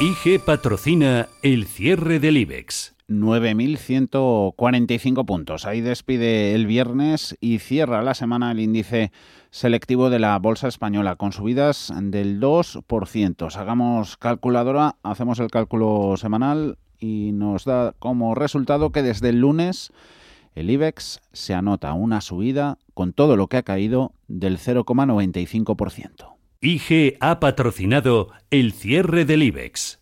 [0.00, 2.94] IG patrocina el cierre del IBEX.
[3.20, 5.66] 9.145 puntos.
[5.66, 9.10] Ahí despide el viernes y cierra la semana el índice
[9.50, 13.56] selectivo de la Bolsa Española con subidas del 2%.
[13.56, 19.92] Hagamos calculadora, hacemos el cálculo semanal y nos da como resultado que desde el lunes
[20.54, 26.36] el IBEX se anota una subida con todo lo que ha caído del 0,95%.
[26.60, 30.01] IG ha patrocinado el cierre del IBEX.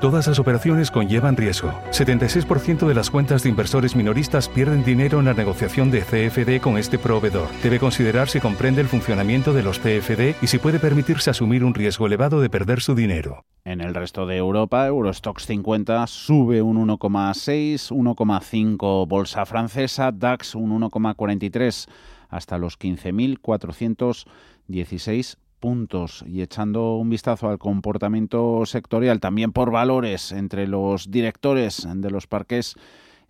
[0.00, 1.72] Todas las operaciones conllevan riesgo.
[1.90, 6.78] 76% de las cuentas de inversores minoristas pierden dinero en la negociación de CFD con
[6.78, 7.48] este proveedor.
[7.62, 11.74] Debe considerar si comprende el funcionamiento de los CFD y si puede permitirse asumir un
[11.74, 13.44] riesgo elevado de perder su dinero.
[13.62, 20.80] En el resto de Europa, Eurostox 50 sube un 1,6, 1,5 bolsa francesa, DAX un
[20.80, 21.90] 1,43
[22.30, 30.66] hasta los 15.416 puntos y echando un vistazo al comportamiento sectorial, también por valores entre
[30.66, 32.74] los directores de los parques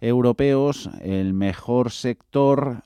[0.01, 2.85] europeos, el mejor sector,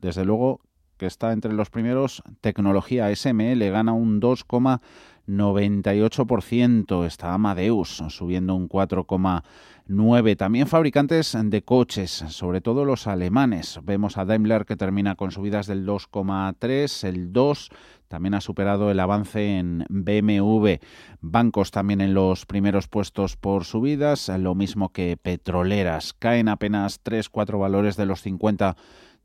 [0.00, 0.62] desde luego,
[0.96, 10.36] que está entre los primeros, tecnología SML gana un 2,98%, está Amadeus subiendo un 4,9%.
[10.38, 13.78] También fabricantes de coches, sobre todo los alemanes.
[13.84, 17.68] Vemos a Daimler que termina con subidas del 2,3%, el 2%
[18.08, 20.74] también ha superado el avance en BMW.
[21.20, 26.12] Bancos también en los primeros puestos por subidas, lo mismo que petroleras.
[26.12, 28.76] Caen apenas 3-4 valores de los 50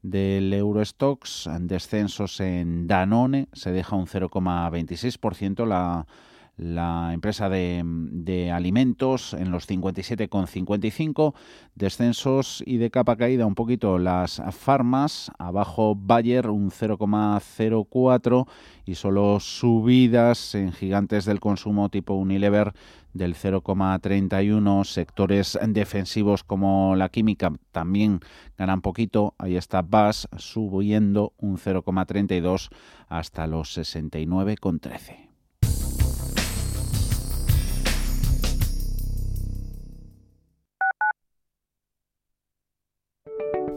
[0.02, 6.08] del Eurostox, descensos en Danone, se deja un 0,26%, la
[6.62, 11.34] la empresa de, alimentos en los 57,55,
[11.74, 18.48] descensos y de capa caída un poquito las farmas, abajo Bayer un 0,04
[18.86, 22.74] y solo subidas en gigantes del consumo tipo Unilever
[23.14, 28.20] del 0,31, sectores defensivos como la química también
[28.56, 32.70] ganan poquito, ahí está BAS subiendo un 0,32
[33.10, 35.31] hasta los 69,13.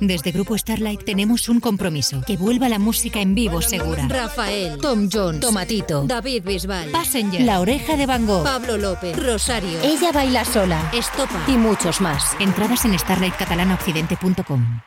[0.00, 4.06] Desde Grupo Starlight tenemos un compromiso, que vuelva la música en vivo segura.
[4.08, 9.80] Rafael, Tom Jones, Tomatito, David Bisbal, Passenger, La Oreja de Van Gogh, Pablo López, Rosario,
[9.82, 12.36] Ella Baila Sola, Estopa y muchos más.
[12.40, 14.80] Entradas en starlightcatalanaoccidente.com.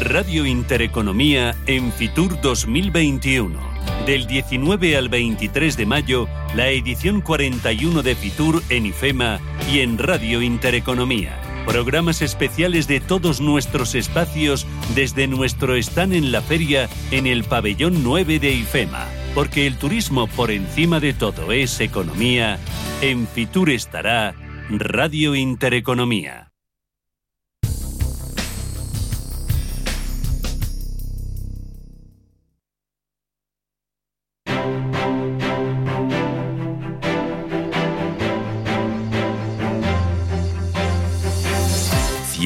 [0.00, 3.58] Radio Intereconomía en Fitur 2021.
[4.06, 9.98] Del 19 al 23 de mayo, la edición 41 de Fitur en IFEMA y en
[9.98, 11.47] Radio Intereconomía.
[11.68, 18.02] Programas especiales de todos nuestros espacios desde nuestro stand en la feria en el pabellón
[18.02, 19.06] 9 de IFEMA.
[19.34, 22.58] Porque el turismo por encima de todo es economía.
[23.02, 24.34] En Fitur estará
[24.70, 26.47] Radio Intereconomía.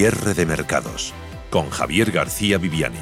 [0.03, 1.15] Cierre de mercados
[1.49, 2.99] con Javier García Viviani.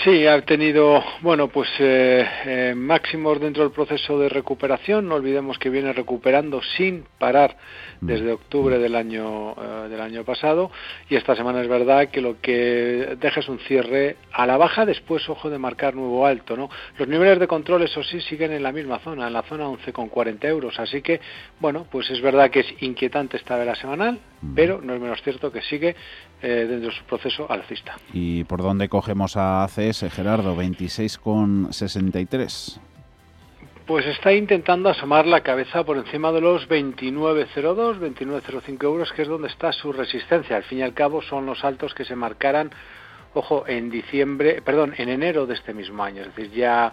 [0.03, 5.07] Sí, ha tenido, bueno, pues eh, eh, máximos dentro del proceso de recuperación.
[5.07, 7.55] No olvidemos que viene recuperando sin parar
[8.01, 10.71] desde octubre del año eh, del año pasado
[11.09, 14.85] y esta semana es verdad que lo que deja es un cierre a la baja.
[14.85, 16.69] Después, ojo de marcar nuevo alto, ¿no?
[16.97, 20.43] Los niveles de control, eso sí, siguen en la misma zona, en la zona 11,40
[20.49, 20.77] euros.
[20.81, 21.21] Así que,
[21.61, 24.19] bueno, pues es verdad que es inquietante esta vela semanal
[24.55, 25.95] pero no es menos cierto que sigue
[26.41, 27.95] eh, dentro de su proceso alcista.
[28.13, 30.55] ¿Y por dónde cogemos a ACS, Gerardo?
[30.55, 32.79] 26,63.
[33.87, 39.29] Pues está intentando asomar la cabeza por encima de los 29,02, 29,05 euros, que es
[39.29, 40.57] donde está su resistencia.
[40.57, 42.69] Al fin y al cabo son los altos que se marcaran,
[43.33, 46.23] ojo, en diciembre, perdón, en enero de este mismo año.
[46.23, 46.91] Es decir, ya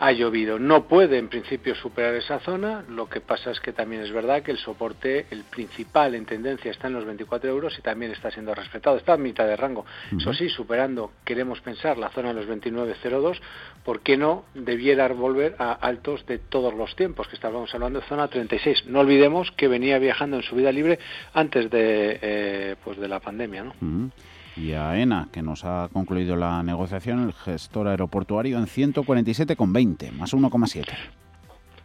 [0.00, 0.58] ha llovido.
[0.58, 4.42] No puede en principio superar esa zona, lo que pasa es que también es verdad
[4.42, 8.30] que el soporte, el principal en tendencia está en los 24 euros y también está
[8.30, 9.84] siendo respetado, está a mitad de rango.
[10.16, 13.38] Eso sí, superando, queremos pensar, la zona de los 29,02,
[13.84, 17.28] ¿por qué no debiera volver a altos de todos los tiempos?
[17.28, 18.86] Que estábamos hablando de zona 36.
[18.86, 20.98] No olvidemos que venía viajando en su vida libre
[21.34, 24.10] antes de, eh, pues de la pandemia, ¿no?
[24.56, 30.34] Y a ENA, que nos ha concluido la negociación, el gestor aeroportuario en 147,20, más
[30.34, 30.86] 1,7.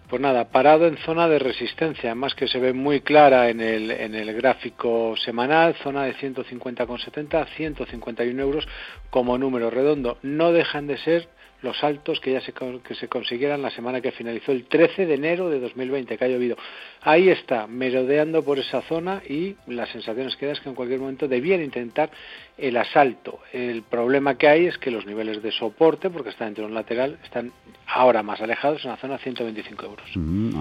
[0.10, 3.90] Pues nada, parado en zona de resistencia, además que se ve muy clara en el,
[3.90, 8.68] en el gráfico semanal, zona de 150,70, 151 euros
[9.10, 10.20] como número redondo.
[10.22, 11.28] No dejan de ser
[11.66, 15.16] los altos que ya se, que se consiguieran la semana que finalizó el 13 de
[15.16, 16.56] enero de 2020, que ha llovido.
[17.02, 21.00] Ahí está, merodeando por esa zona y las sensaciones que da es que en cualquier
[21.00, 22.10] momento debían intentar
[22.58, 23.40] el asalto.
[23.52, 26.76] El problema que hay es que los niveles de soporte, porque está dentro de un
[26.76, 27.52] lateral, están
[27.88, 30.06] ahora más alejados en la zona 125 euros.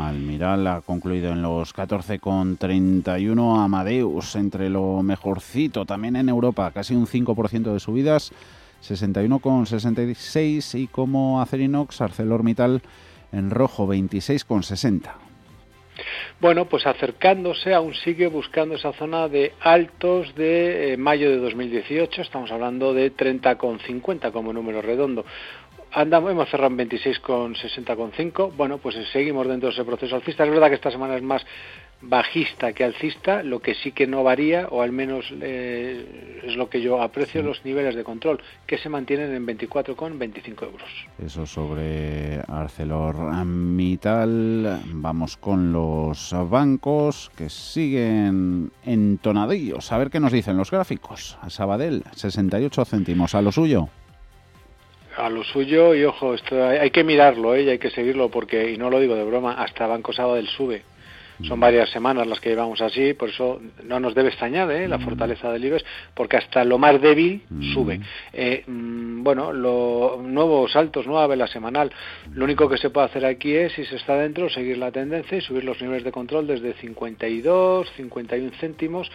[0.00, 7.06] Almiral ha concluido en los 14,31 Amadeus, entre lo mejorcito también en Europa, casi un
[7.06, 8.32] 5% de subidas
[8.84, 12.82] 61,66 y como Acerinox, ArcelorMittal
[13.32, 15.12] en rojo 26,60.
[16.40, 22.22] Bueno, pues acercándose, aún sigue buscando esa zona de altos de eh, mayo de 2018,
[22.22, 25.24] estamos hablando de 30,50 como número redondo.
[25.92, 28.52] Andamos, hemos cerrado en 26,60,5.
[28.56, 30.42] Bueno, pues seguimos dentro de ese proceso alcista.
[30.42, 31.46] Es verdad que esta semana es más
[32.08, 36.68] bajista que alcista, lo que sí que no varía, o al menos eh, es lo
[36.68, 40.88] que yo aprecio, los niveles de control, que se mantienen en 24,25 euros.
[41.24, 44.80] Eso sobre ArcelorMittal.
[44.86, 49.92] Vamos con los bancos que siguen entonadillos.
[49.92, 51.36] A ver qué nos dicen los gráficos.
[51.42, 53.34] A Sabadell, 68 céntimos.
[53.34, 53.88] A lo suyo
[55.16, 57.62] a lo suyo y ojo, esto hay, que mirarlo, ¿eh?
[57.62, 60.82] y hay que seguirlo porque, y no lo digo de broma, hasta Banco Sabadell sube.
[61.42, 64.86] Son varias semanas las que llevamos así, por eso no nos debe extrañar ¿eh?
[64.86, 68.00] la fortaleza del IBEX, porque hasta lo más débil sube.
[68.32, 71.90] Eh, mm, bueno, los nuevos saltos, nueva vela semanal.
[72.32, 75.36] Lo único que se puede hacer aquí es, si se está dentro, seguir la tendencia
[75.36, 79.10] y subir los niveles de control desde 52, 51 céntimos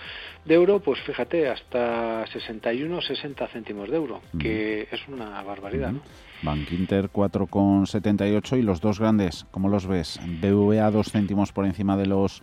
[0.45, 6.01] de euro, pues fíjate, hasta 61, 60 céntimos de euro, que es una barbaridad, ¿no?
[6.41, 10.19] Bank Inter 4,78 y los dos grandes, ¿cómo los ves?
[10.41, 12.41] BVA dos céntimos por encima de los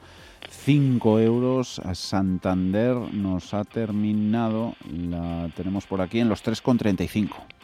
[0.51, 1.81] 5 euros.
[1.93, 7.56] Santander nos ha terminado, la tenemos por aquí en los 3,35.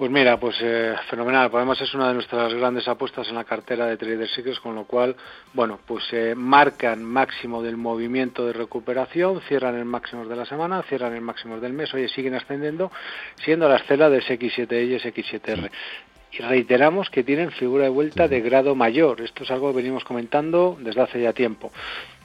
[0.00, 1.50] Pues mira, pues eh, fenomenal.
[1.52, 4.84] Además es una de nuestras grandes apuestas en la cartera de Trader Secrets, con lo
[4.84, 5.14] cual,
[5.52, 10.82] bueno, pues eh, marcan máximo del movimiento de recuperación, cierran el máximo de la semana,
[10.84, 12.90] cierran el máximo del mes, oye, siguen ascendiendo,
[13.44, 15.70] siendo la estela de SX7 y SX7R.
[16.32, 19.20] Y reiteramos que tienen figura de vuelta de grado mayor.
[19.20, 21.72] Esto es algo que venimos comentando desde hace ya tiempo.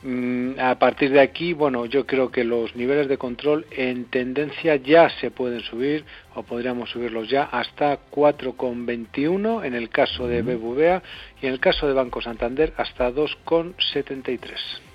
[0.04, 4.76] Mm, a partir de aquí, bueno, yo creo que los niveles de control en tendencia
[4.76, 6.06] ya se pueden subir
[6.36, 11.02] o podríamos subirlos ya hasta 4,21 en el caso de BBVA
[11.42, 14.40] y en el caso de Banco Santander hasta 2,73.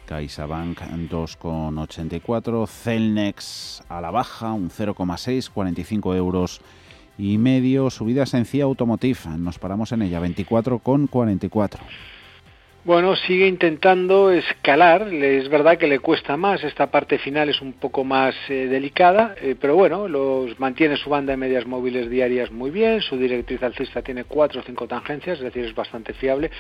[0.07, 6.61] CaixaBank 2,84, Celnex a la baja un 0,6, 45 euros
[7.17, 11.79] y medio, subida sencilla Automotive, nos paramos en ella, 24,44.
[12.83, 17.75] Bueno, sigue intentando escalar, es verdad que le cuesta más, esta parte final es un
[17.75, 22.51] poco más eh, delicada, eh, pero bueno, los mantiene su banda de medias móviles diarias
[22.51, 26.51] muy bien, su directriz alcista tiene cuatro o cinco tangencias, es decir, es bastante fiable.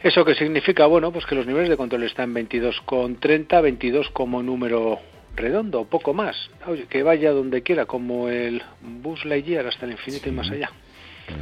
[0.00, 0.86] ¿Eso qué significa?
[0.86, 5.00] Bueno, pues que los niveles de control están en 22,30, 22 como número
[5.34, 6.36] redondo, poco más.
[6.68, 10.70] Oye, que vaya donde quiera, como el Bus Lightyear hasta el infinito y más allá.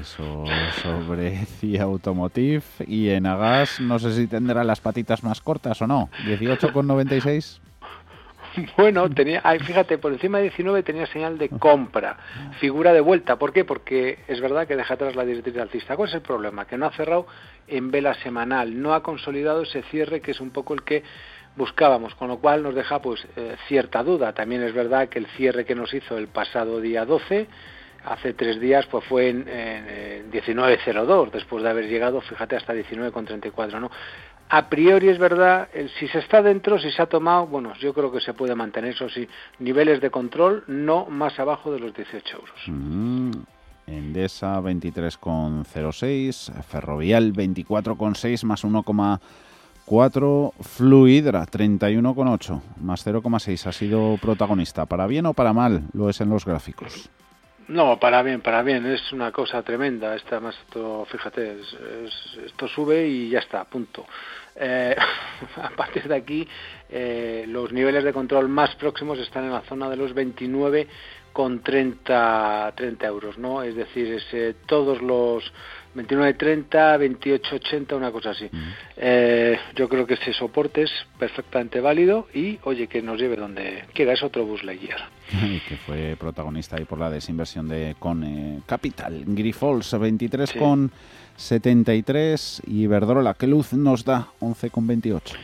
[0.01, 0.45] Eso
[0.83, 5.87] sobre CIA Automotive y en Agas no sé si tendrá las patitas más cortas o
[5.87, 6.11] no.
[6.27, 7.61] 18,96.
[8.77, 12.17] Bueno, tenía, fíjate, por encima de 19 tenía señal de compra,
[12.59, 13.37] figura de vuelta.
[13.37, 13.65] ¿Por qué?
[13.65, 15.97] Porque es verdad que deja atrás la directriz alcista.
[15.97, 16.67] ¿Cuál es el problema?
[16.67, 17.27] Que no ha cerrado
[17.67, 21.05] en vela semanal, no ha consolidado ese cierre que es un poco el que
[21.57, 24.33] buscábamos, con lo cual nos deja pues eh, cierta duda.
[24.33, 27.49] También es verdad que el cierre que nos hizo el pasado día 12
[28.13, 33.81] hace tres días pues fue en, en, 19.02 después de haber llegado fíjate hasta 19.34
[33.81, 33.91] no
[34.51, 38.11] a priori es verdad, si se está dentro, si se ha tomado, bueno, yo creo
[38.11, 39.29] que se puede mantener, eso sí,
[39.59, 42.59] niveles de control no más abajo de los 18 euros.
[42.67, 43.33] Mm,
[43.87, 54.87] Endesa 23,06, Ferrovial 24,6 más 1,4, Fluidra 31,8 más 0,6 ha sido protagonista.
[54.87, 55.83] ¿Para bien o para mal?
[55.93, 57.11] Lo es en los gráficos.
[57.69, 60.17] No, para bien, para bien, es una cosa tremenda.
[60.17, 61.59] Esta más esto, fíjate,
[62.47, 64.07] esto sube y ya está, punto.
[64.57, 64.97] Eh,
[65.63, 66.49] a partir de aquí,
[66.89, 70.89] eh, los niveles de control más próximos están en la zona de los 29
[71.31, 73.63] con 30, 30 euros, ¿no?
[73.63, 75.53] Es decir, es, todos los
[75.95, 78.49] 29.30, 28.80, una cosa así.
[78.97, 83.85] Eh, yo creo que ese soporte es perfectamente válido y, oye, que nos lleve donde
[83.93, 84.13] quiera.
[84.13, 85.09] Es otro bus Lightyear.
[85.69, 89.25] que fue protagonista ahí por la desinversión de con eh, Capital.
[89.27, 90.91] Grifols 23 con
[91.37, 94.29] 73 y Verdrola, ¿qué luz nos da?
[94.41, 95.35] 11 con 28.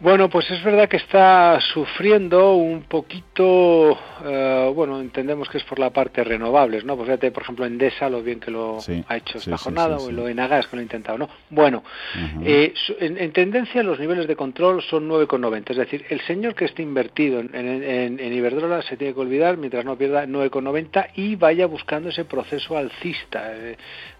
[0.00, 5.80] Bueno, pues es verdad que está sufriendo un poquito, eh, bueno, entendemos que es por
[5.80, 6.94] la parte renovables, ¿no?
[6.94, 8.78] Pues fíjate, por ejemplo, Endesa, lo bien que lo
[9.08, 11.28] ha hecho esta jornada, o lo Enagas que lo ha intentado, ¿no?
[11.50, 11.82] Bueno,
[12.44, 16.82] eh, en, tendencia los niveles de control son 9,90, es decir, el señor que esté
[16.84, 22.10] invertido en, en, Iberdrola se tiene que olvidar mientras no pierda 9,90 y vaya buscando
[22.10, 23.50] ese proceso alcista.
[23.52, 23.76] Eh,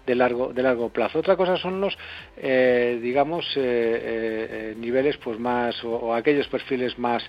[0.09, 1.19] de largo de largo plazo.
[1.19, 1.95] Otra cosa son los,
[2.37, 7.21] eh, digamos, eh, eh, niveles pues más o, aquellos perfiles más,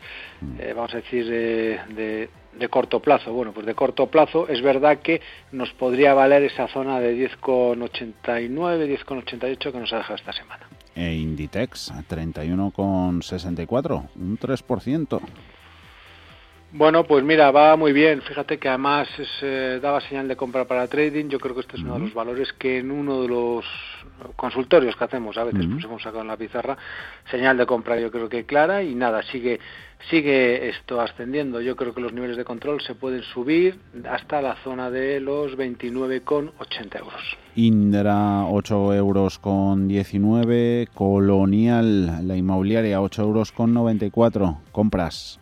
[0.74, 3.35] vamos a decir, de, de, corto plazo.
[3.35, 5.20] Bueno, pues de corto plazo es verdad que
[5.53, 10.66] nos podría valer esa zona de 10,89, 10,88 que nos ha dejado esta semana.
[10.95, 15.20] E Inditex, 31,64, un 3%.
[16.73, 18.23] Bueno, pues mira, va muy bien.
[18.23, 19.09] Fíjate que además
[19.43, 21.29] eh, daba señal de compra para trading.
[21.29, 23.64] Yo creo que este es uno de los valores que en uno de los
[24.37, 26.77] consultorios que hacemos, a veces pues hemos sacado en la pizarra,
[27.31, 29.59] señal de compra yo creo que clara y nada, sigue
[30.09, 31.61] sigue esto ascendiendo.
[31.61, 35.57] Yo creo que los niveles de control se pueden subir hasta la zona de los
[35.57, 37.37] 29,80 euros.
[37.57, 45.41] Indra 8 euros con 19, Colonial, la inmobiliaria 8 euros con 94, compras.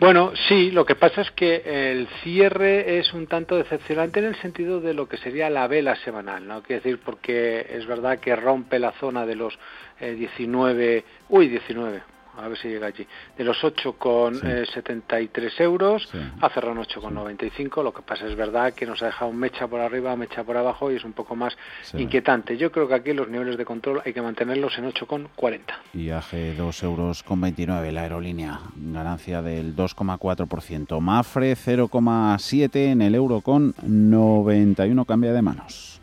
[0.00, 4.36] Bueno, sí, lo que pasa es que el cierre es un tanto decepcionante en el
[4.36, 6.62] sentido de lo que sería la vela semanal, ¿no?
[6.62, 9.58] Quiere decir, porque es verdad que rompe la zona de los
[10.00, 12.02] 19, eh, uy, 19,
[12.38, 16.08] a ver si llega allí, de los 8,73 eh, euros
[16.40, 17.82] a cerrar un 8,95.
[17.82, 20.56] Lo que pasa es verdad que nos ha dejado un mecha por arriba, mecha por
[20.56, 21.56] abajo y es un poco más
[21.94, 22.56] inquietante.
[22.56, 25.60] Yo creo que aquí los niveles de control hay que mantenerlos en 8,40.
[25.92, 31.00] Viaje 2 euros con 29 la aerolínea, ganancia del 2,4%.
[31.00, 35.97] Mafre 0,7 en el euro con 91 cambia de manos.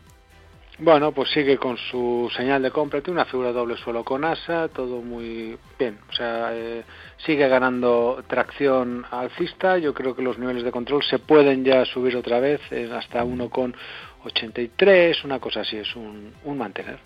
[0.78, 4.68] Bueno, pues sigue con su señal de compra, tiene una figura doble suelo con asa,
[4.68, 5.98] todo muy bien.
[6.10, 6.84] O sea, eh,
[7.24, 9.78] sigue ganando tracción alcista.
[9.78, 12.60] Yo creo que los niveles de control se pueden ya subir otra vez
[12.92, 16.98] hasta 1,83, una cosa así, es un, un mantener.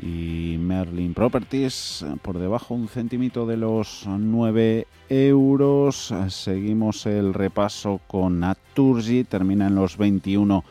[0.00, 6.12] Y Merlin Properties por debajo un centímetro de los 9 euros.
[6.28, 10.64] Seguimos el repaso con Naturgy, termina en los 21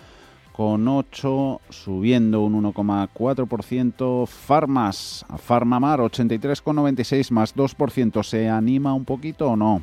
[0.55, 4.25] con 8, subiendo un 1,4%.
[4.25, 8.23] Farmas, Farmamar 83,96 más 2%.
[8.23, 9.81] ¿Se anima un poquito o no?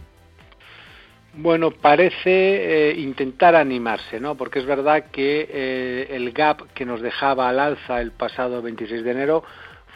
[1.34, 4.34] Bueno, parece eh, intentar animarse, ¿no?
[4.34, 9.04] Porque es verdad que eh, el gap que nos dejaba al alza el pasado 26
[9.04, 9.44] de enero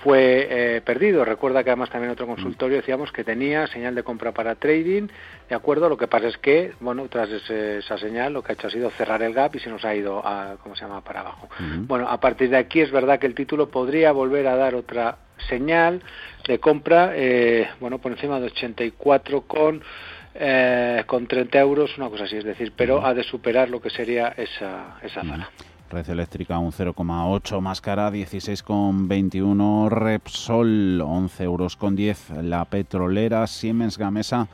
[0.07, 1.25] fue eh, perdido.
[1.25, 5.09] Recuerda que además también otro consultorio decíamos que tenía señal de compra para trading,
[5.49, 5.89] ¿de acuerdo?
[5.89, 8.89] Lo que pasa es que, bueno, tras esa señal lo que ha hecho ha sido
[8.91, 11.49] cerrar el gap y se nos ha ido, a, ¿cómo se llama?, para abajo.
[11.89, 15.19] Bueno, a partir de aquí es verdad que el título podría volver a dar otra
[15.49, 16.01] señal
[16.47, 19.83] de compra, eh, bueno, por encima de 84 con...
[20.39, 23.89] Eh, con 30 euros, una cosa así, es decir, pero ha de superar lo que
[23.89, 25.49] sería esa, esa zona.
[25.97, 33.97] Red eléctrica un 0,8 más cara, 16,21 Repsol, 11 euros con 10 la petrolera Siemens
[33.97, 34.47] Gamesa,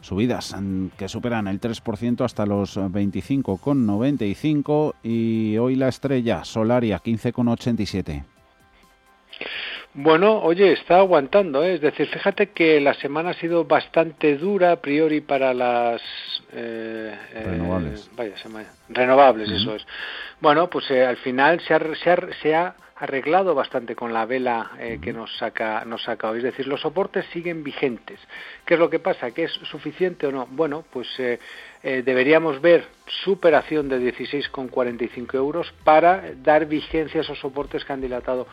[0.00, 0.54] subidas
[0.96, 8.22] que superan el 3% hasta los 25,95 y hoy la estrella Solaria 15,87.
[9.98, 11.76] Bueno, oye, está aguantando, ¿eh?
[11.76, 16.02] es decir, fíjate que la semana ha sido bastante dura a priori para las
[16.52, 18.10] eh, eh renovables.
[18.14, 18.34] vaya,
[18.90, 19.86] renovables, eso es.
[20.38, 21.80] Bueno, pues eh, al final se ha,
[22.42, 26.38] se, ha, arreglado bastante con la vela eh, que nos saca, nos saca hoy.
[26.38, 28.20] Es decir, los soportes siguen vigentes.
[28.66, 29.30] ¿Qué es lo que pasa?
[29.30, 30.46] ¿Que es suficiente o no?
[30.50, 31.08] Bueno, pues
[31.82, 32.84] deberíamos ver
[33.24, 38.46] superación de 16,45 euros para dar vigencia a esos soportes que han dilatado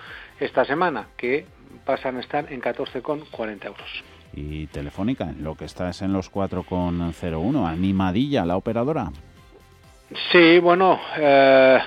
[0.43, 1.45] esta semana, que
[1.85, 4.03] pasan a estar en 14,40 euros.
[4.33, 7.67] Y Telefónica, lo que está es en los 4,01.
[7.67, 9.11] Animadilla, la operadora.
[10.31, 11.79] Sí, bueno, eh,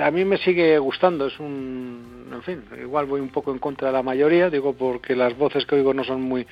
[0.00, 1.26] a mí me sigue gustando.
[1.26, 5.14] Es un, en fin, igual voy un poco en contra de la mayoría, digo porque
[5.14, 6.46] las voces que oigo no son muy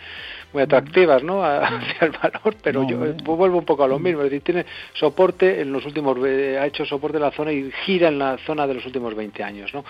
[0.52, 1.44] muy atractivas, ¿no?
[1.44, 4.20] Hacia el valor, pero yo vuelvo un poco a lo mismo.
[4.22, 8.08] Es decir, tiene soporte en los últimos, ha hecho soporte en la zona y gira
[8.08, 9.82] en la zona de los últimos 20 años, ¿no?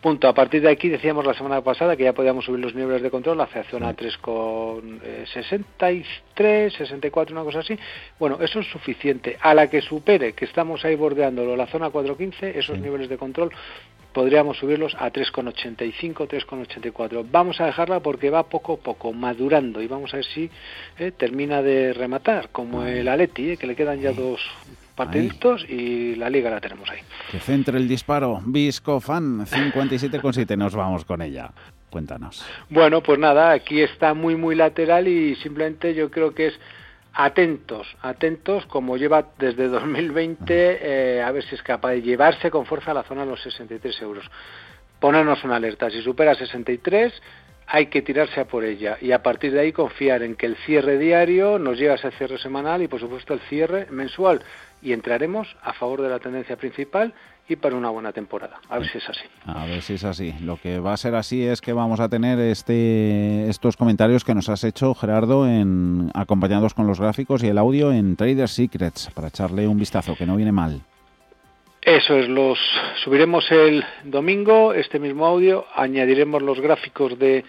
[0.00, 0.28] Punto.
[0.28, 3.10] A partir de aquí decíamos la semana pasada que ya podíamos subir los niveles de
[3.10, 7.78] control hacia zona 3,63, 64, una cosa así.
[8.18, 9.38] Bueno, eso es suficiente.
[9.40, 13.52] A la que supere, que estamos ahí bordeándolo, la zona 4,15, esos niveles de control
[14.14, 17.26] podríamos subirlos a 3,85, 3,84.
[17.30, 20.50] Vamos a dejarla porque va poco a poco, madurando y vamos a ver si
[20.98, 24.40] eh, termina de rematar, como el Aleti, eh, que le quedan ya dos
[24.94, 27.00] partiditos y la liga la tenemos ahí.
[27.30, 31.50] Que centre el disparo, Viscofan 57,7, nos vamos con ella.
[31.90, 32.44] Cuéntanos.
[32.70, 36.54] Bueno, pues nada, aquí está muy muy lateral y simplemente yo creo que es
[37.14, 42.66] atentos, atentos, como lleva desde 2020, eh, a ver si es capaz de llevarse con
[42.66, 44.30] fuerza a la zona de los 63 euros.
[45.00, 47.12] Ponernos una alerta, si supera 63,
[47.66, 50.56] hay que tirarse a por ella y a partir de ahí confiar en que el
[50.56, 54.42] cierre diario nos lleva a ese cierre semanal y por supuesto el cierre mensual
[54.82, 57.14] y entraremos a favor de la tendencia principal
[57.48, 58.58] y para una buena temporada.
[58.68, 59.24] A ver si es así.
[59.46, 60.34] A ver si es así.
[60.40, 64.34] Lo que va a ser así es que vamos a tener este estos comentarios que
[64.34, 69.10] nos has hecho, Gerardo, en, acompañados con los gráficos y el audio en Trader Secrets,
[69.14, 70.80] para echarle un vistazo, que no viene mal.
[71.82, 72.58] Eso es, los
[73.04, 77.44] subiremos el domingo, este mismo audio, añadiremos los gráficos de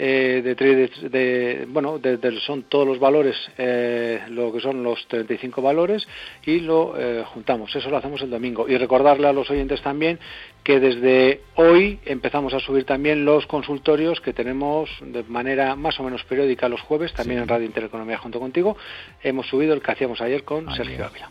[0.00, 5.60] eh, de, de, bueno, de, son todos los valores, eh, lo que son los 35
[5.60, 6.06] valores,
[6.46, 7.74] y lo eh, juntamos.
[7.74, 8.68] Eso lo hacemos el domingo.
[8.68, 10.20] Y recordarle a los oyentes también
[10.62, 16.04] que desde hoy empezamos a subir también los consultorios que tenemos de manera más o
[16.04, 18.76] menos periódica los jueves, también en Radio Intereconomía junto contigo.
[19.24, 21.28] Hemos subido el que hacíamos ayer con Sergio Ávila.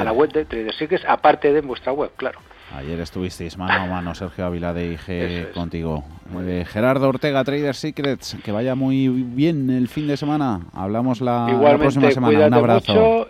[0.00, 2.40] A la web de Trader Secrets, aparte de vuestra web, claro.
[2.76, 6.04] Ayer estuvisteis mano a mano, Sergio Ávila de IG, contigo.
[6.46, 10.60] Eh, Gerardo Ortega, Trader Secrets, que vaya muy bien el fin de semana.
[10.74, 11.46] Hablamos la,
[11.78, 12.46] próxima semana.
[12.48, 13.28] Un abrazo.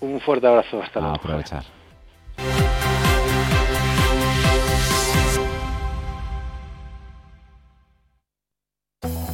[0.00, 0.82] un fuerte abrazo.
[0.82, 1.14] Hasta luego.
[1.14, 1.62] aprovechar.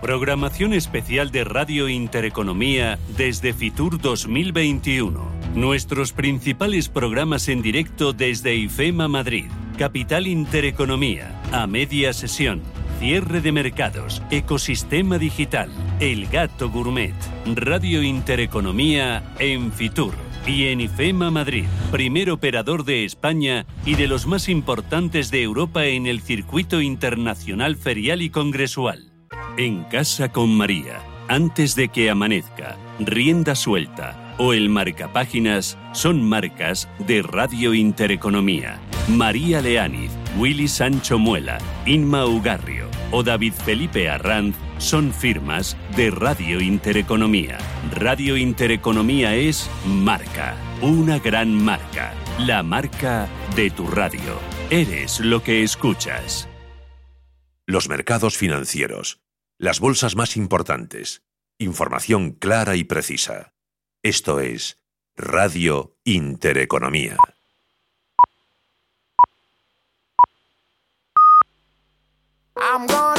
[0.00, 5.30] Programación especial de Radio Intereconomía desde Fitur 2021.
[5.54, 9.46] Nuestros principales programas en directo desde IFEMA Madrid,
[9.78, 12.62] Capital Intereconomía, a media sesión,
[12.98, 15.70] Cierre de mercados, ecosistema digital,
[16.00, 17.14] El Gato Gourmet,
[17.54, 20.14] Radio Intereconomía en Fitur
[20.46, 25.86] y en IFEMA Madrid, primer operador de España y de los más importantes de Europa
[25.86, 29.13] en el circuito internacional ferial y congresual.
[29.56, 36.88] En casa con María, antes de que amanezca, rienda suelta o el marcapáginas son marcas
[36.98, 38.80] de Radio Intereconomía.
[39.06, 46.60] María Leániz, Willy Sancho Muela, Inma Ugarrio o David Felipe Arranz son firmas de Radio
[46.60, 47.58] Intereconomía.
[47.92, 54.40] Radio Intereconomía es marca, una gran marca, la marca de tu radio.
[54.70, 56.48] Eres lo que escuchas.
[57.66, 59.23] Los mercados financieros,
[59.64, 61.22] las bolsas más importantes,
[61.56, 63.54] información clara y precisa.
[64.02, 64.78] Esto es
[65.16, 67.16] Radio Intereconomía.
[72.56, 73.13] I'm